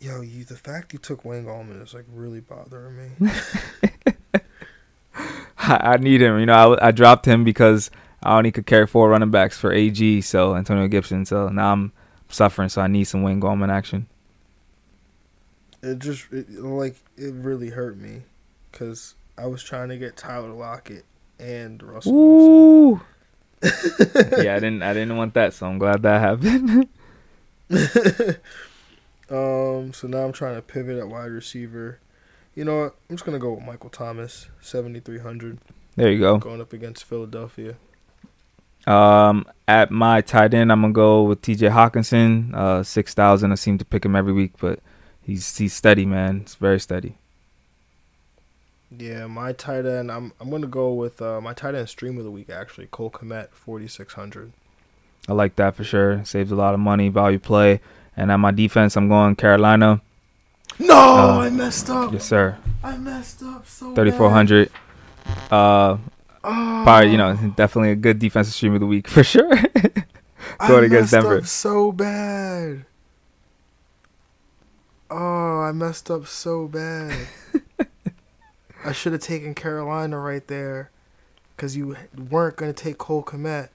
[0.00, 3.30] Yo, you the fact you took Wayne Gallman is like really bothering me.
[5.58, 6.38] I, I need him.
[6.38, 7.90] You know, I, I dropped him because
[8.22, 11.24] I only could carry four running backs for AG, so Antonio Gibson.
[11.24, 11.92] So now I'm
[12.28, 14.06] suffering, so I need some Wayne Gallman action.
[15.82, 18.22] it just it, like it really hurt me
[18.70, 21.04] because I was trying to get Tyler Lockett
[21.38, 23.00] and Russell Ooh.
[23.62, 24.82] yeah, I didn't.
[24.82, 26.88] I didn't want that, so I'm glad that happened.
[29.30, 31.98] Um, so now I'm trying to pivot at wide receiver.
[32.54, 32.96] You know what?
[33.08, 35.58] I'm just gonna go with Michael Thomas, 7,300,
[35.96, 36.38] there you go.
[36.38, 37.76] going up against Philadelphia.
[38.86, 41.68] Um, at my tight end, I'm gonna go with T.J.
[41.68, 42.54] Hockenson.
[42.54, 43.52] Uh, six thousand.
[43.52, 44.80] I seem to pick him every week, but
[45.20, 46.38] he's he's steady, man.
[46.42, 47.18] It's very steady.
[48.96, 50.10] Yeah, my tight end.
[50.10, 52.88] I'm I'm gonna go with uh, my tight end stream of the week actually.
[52.90, 54.52] Cole Kmet, 4,600.
[55.28, 56.24] I like that for sure.
[56.24, 57.80] Saves a lot of money, value play.
[58.18, 60.02] And on my defense, I'm going Carolina.
[60.80, 62.12] No, Uh, I messed up.
[62.12, 62.58] Yes, sir.
[62.82, 63.94] I messed up so.
[63.94, 64.70] Thirty four hundred.
[65.50, 65.96] Uh,
[66.44, 69.50] Oh, probably you know definitely a good defensive stream of the week for sure.
[69.52, 71.38] I going against messed Denver.
[71.38, 72.84] Up so bad.
[75.10, 77.26] Oh, I messed up so bad.
[78.84, 80.90] I should have taken Carolina right there,
[81.56, 81.96] cause you
[82.30, 83.68] weren't gonna take Cole Kmet.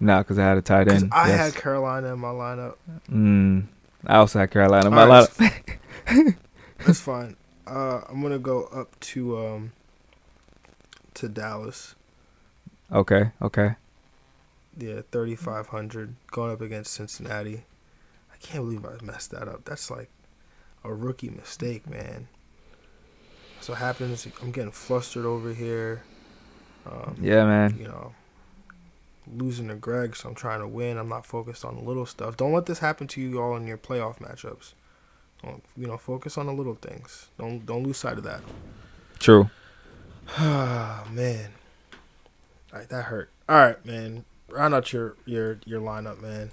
[0.00, 1.10] no, because I had a tight end.
[1.12, 1.38] I yes.
[1.38, 2.74] had Carolina in my lineup.
[3.10, 3.64] Mm,
[4.06, 4.88] I also had Carolina.
[4.88, 5.78] in My All right, lineup.
[6.84, 7.36] That's fine.
[7.66, 9.72] Uh, I'm gonna go up to um
[11.14, 11.94] to Dallas.
[12.92, 13.76] Okay, okay.
[14.76, 17.64] Yeah, 3,500 going up against Cincinnati.
[18.32, 19.64] I can't believe I messed that up.
[19.64, 20.10] That's like
[20.84, 22.28] a rookie mistake, man.
[23.60, 24.26] So happens.
[24.40, 26.02] I'm getting flustered over here.
[26.86, 27.78] Um, Yeah, man.
[27.78, 28.14] You know,
[29.26, 30.98] losing to Greg, so I'm trying to win.
[30.98, 32.36] I'm not focused on the little stuff.
[32.36, 34.74] Don't let this happen to you all in your playoff matchups.
[35.42, 37.28] Don't, you know, focus on the little things.
[37.38, 38.40] Don't don't lose sight of that.
[39.18, 39.50] True.
[40.38, 41.50] Ah man.
[42.72, 43.30] Right, that hurt.
[43.48, 44.24] All right, man.
[44.48, 46.52] Round out your your your lineup, man.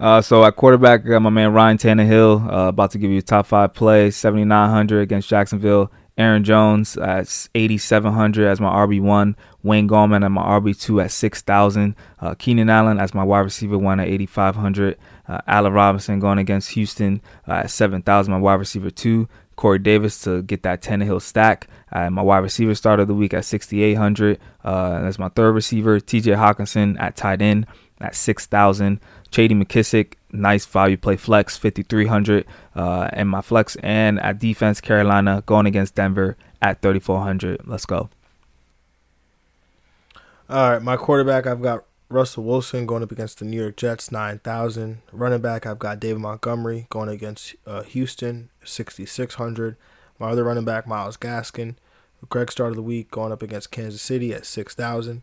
[0.00, 3.22] Uh, so at quarterback, I got my man Ryan Tannehill, uh, about to give you
[3.22, 5.92] top five play, 7,900 against Jacksonville.
[6.16, 9.34] Aaron Jones at 8,700 as my RB1.
[9.64, 11.96] Wayne Gallman at my RB2 at 6,000.
[12.20, 14.96] Uh, Keenan Allen as my wide receiver one at 8,500.
[15.26, 19.26] Uh, Allen Robinson going against Houston uh, at 7,000, my wide receiver two.
[19.56, 21.68] Corey Davis to get that Tannehill stack.
[21.92, 24.38] Uh, my wide receiver start of the week at 6,800.
[24.62, 26.00] Uh, that's my third receiver.
[26.00, 27.66] TJ Hockenson at tight end
[28.00, 29.00] at 6,000.
[29.30, 29.54] J.D.
[29.54, 32.44] McKissic, nice value play flex, 5,300.
[32.74, 37.62] Uh, and my flex and at defense, Carolina going against Denver at 3,400.
[37.64, 38.10] Let's go.
[40.46, 44.12] All right, my quarterback, I've got Russell Wilson going up against the New York Jets,
[44.12, 45.00] 9,000.
[45.10, 49.76] Running back, I've got David Montgomery going against uh, Houston, 6,600.
[50.18, 51.76] My other running back, Myles Gaskin,
[52.28, 55.22] Greg start of the week going up against Kansas City at 6,000.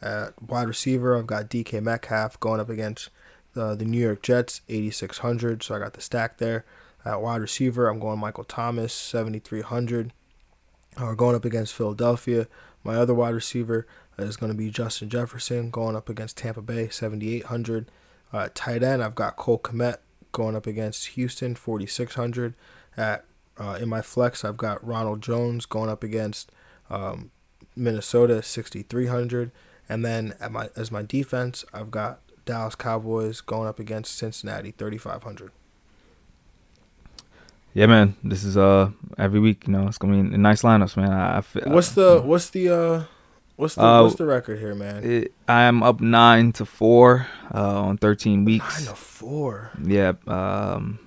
[0.00, 3.10] At wide receiver, I've got DK Metcalf going up against
[3.56, 5.64] uh, the New York Jets, 8,600.
[5.64, 6.64] So I got the stack there.
[7.04, 10.12] At wide receiver, I'm going Michael Thomas, 7,300.
[10.96, 12.46] Uh, going up against Philadelphia.
[12.84, 13.86] My other wide receiver
[14.18, 17.90] is going to be Justin Jefferson going up against Tampa Bay, 7,800.
[18.32, 19.98] Uh, tight end, I've got Cole Kmet
[20.32, 22.54] going up against Houston, 4,600.
[22.96, 23.24] At
[23.58, 26.50] uh, in my flex, I've got Ronald Jones going up against
[26.88, 27.30] um,
[27.76, 29.50] Minnesota, 6,300.
[29.88, 34.70] And then at my as my defense, I've got Dallas Cowboys going up against Cincinnati,
[34.70, 35.50] 3,500.
[37.74, 38.16] Yeah, man.
[38.22, 39.66] This is uh every week.
[39.66, 41.12] You know, it's gonna be nice lineups, man.
[41.12, 43.04] I, I what's the what's the uh
[43.60, 45.04] what's the uh, what's the record here, man?
[45.04, 48.80] It, I am up nine to four uh, on thirteen weeks.
[48.80, 49.70] Nine to four.
[49.82, 50.14] Yeah.
[50.26, 50.98] Um,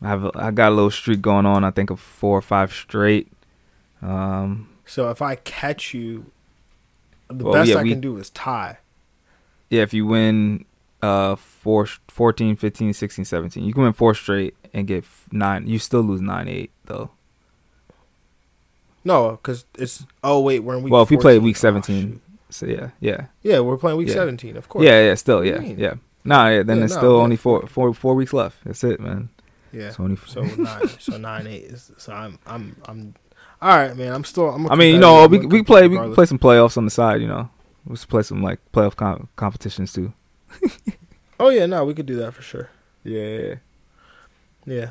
[0.00, 1.64] I have a, I got a little streak going on.
[1.64, 3.30] I think of four or five straight.
[4.00, 4.68] Um.
[4.86, 6.30] So if I catch you,
[7.28, 8.78] the well, best yeah, I we, can do is tie.
[9.68, 10.64] Yeah, if you win
[11.02, 13.64] uh four, 14, 15, 16, 17.
[13.64, 15.66] You can win four straight and get nine.
[15.66, 17.10] You still lose nine eight though.
[19.04, 20.92] No, because it's oh wait, we're in week.
[20.92, 21.18] Well, if 14.
[21.18, 24.14] we play week oh, seventeen, oh, so yeah, yeah, yeah, we're playing week yeah.
[24.14, 24.84] seventeen, of course.
[24.84, 25.94] Yeah, yeah, still, yeah, yeah.
[26.24, 28.64] Nah, yeah, then yeah, it's no, still only four, four, four weeks left.
[28.64, 29.28] That's it, man.
[29.72, 29.90] Yeah.
[29.90, 31.64] So, only so nine, so nine eight.
[31.64, 33.14] Is, so I'm, I'm, I'm.
[33.60, 34.12] All right, man.
[34.12, 34.50] I'm still.
[34.50, 37.20] I'm I mean, you know, we we play we play some playoffs on the side.
[37.20, 37.50] You know,
[37.86, 40.12] we play some like playoff com- competitions too.
[41.40, 42.70] oh yeah, no, we could do that for sure.
[43.02, 43.56] Yeah.
[44.64, 44.90] Yeah.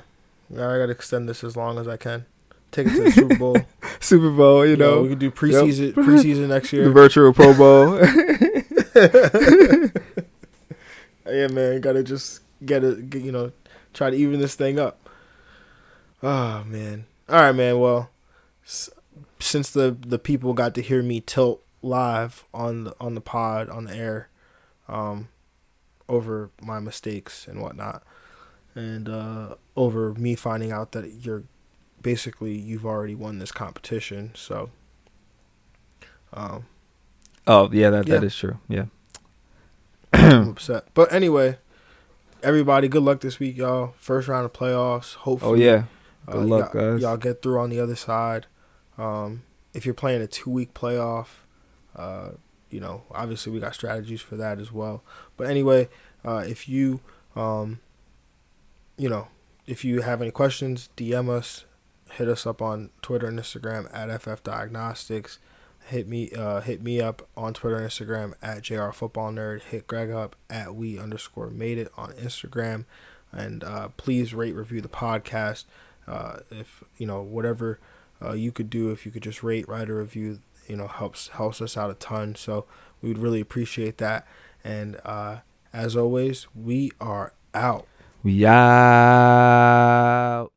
[0.53, 2.25] I gotta extend this as long as I can.
[2.71, 3.57] Take it to the Super Bowl.
[3.99, 5.01] Super Bowl, you know.
[5.01, 5.95] we could do preseason yep.
[6.05, 6.85] preseason next year.
[6.85, 7.97] The virtual Pro Bowl.
[11.33, 13.13] yeah, man, gotta just get it.
[13.15, 13.51] You know,
[13.93, 15.09] try to even this thing up.
[16.23, 17.05] Oh man.
[17.27, 17.79] All right, man.
[17.79, 18.09] Well,
[19.39, 23.69] since the the people got to hear me tilt live on the on the pod
[23.69, 24.29] on the air,
[24.87, 25.29] um,
[26.07, 28.03] over my mistakes and whatnot
[28.75, 31.43] and uh, over me finding out that you're
[32.01, 34.31] basically you've already won this competition.
[34.35, 34.69] So,
[36.33, 36.65] um,
[37.47, 38.15] oh yeah, that yeah.
[38.15, 38.59] that is true.
[38.67, 38.85] Yeah,
[40.13, 41.57] I'm upset, but anyway,
[42.43, 43.93] everybody, good luck this week, y'all.
[43.97, 45.15] First round of playoffs.
[45.15, 45.83] Hopefully, oh yeah,
[46.27, 47.01] uh, good uh, luck, y'all, guys.
[47.01, 48.47] Y'all get through on the other side.
[48.97, 49.43] Um,
[49.73, 51.27] if you're playing a two week playoff,
[51.95, 52.31] uh,
[52.69, 55.03] you know, obviously we got strategies for that as well.
[55.37, 55.89] But anyway,
[56.25, 57.01] uh, if you
[57.35, 57.79] um,
[58.97, 59.27] you know,
[59.65, 61.65] if you have any questions, DM us,
[62.11, 65.39] hit us up on Twitter and Instagram at FF Diagnostics.
[65.87, 69.63] Hit me, uh, hit me up on Twitter and Instagram at JR Football Nerd.
[69.63, 72.85] Hit Greg up at we underscore made it on Instagram,
[73.31, 75.65] and uh, please rate review the podcast.
[76.07, 77.79] Uh, if you know whatever
[78.21, 81.29] uh, you could do, if you could just rate, write a review, you know helps
[81.29, 82.35] helps us out a ton.
[82.35, 82.65] So
[83.01, 84.27] we would really appreciate that.
[84.63, 85.37] And uh,
[85.73, 87.87] as always, we are out.
[88.23, 90.51] We out.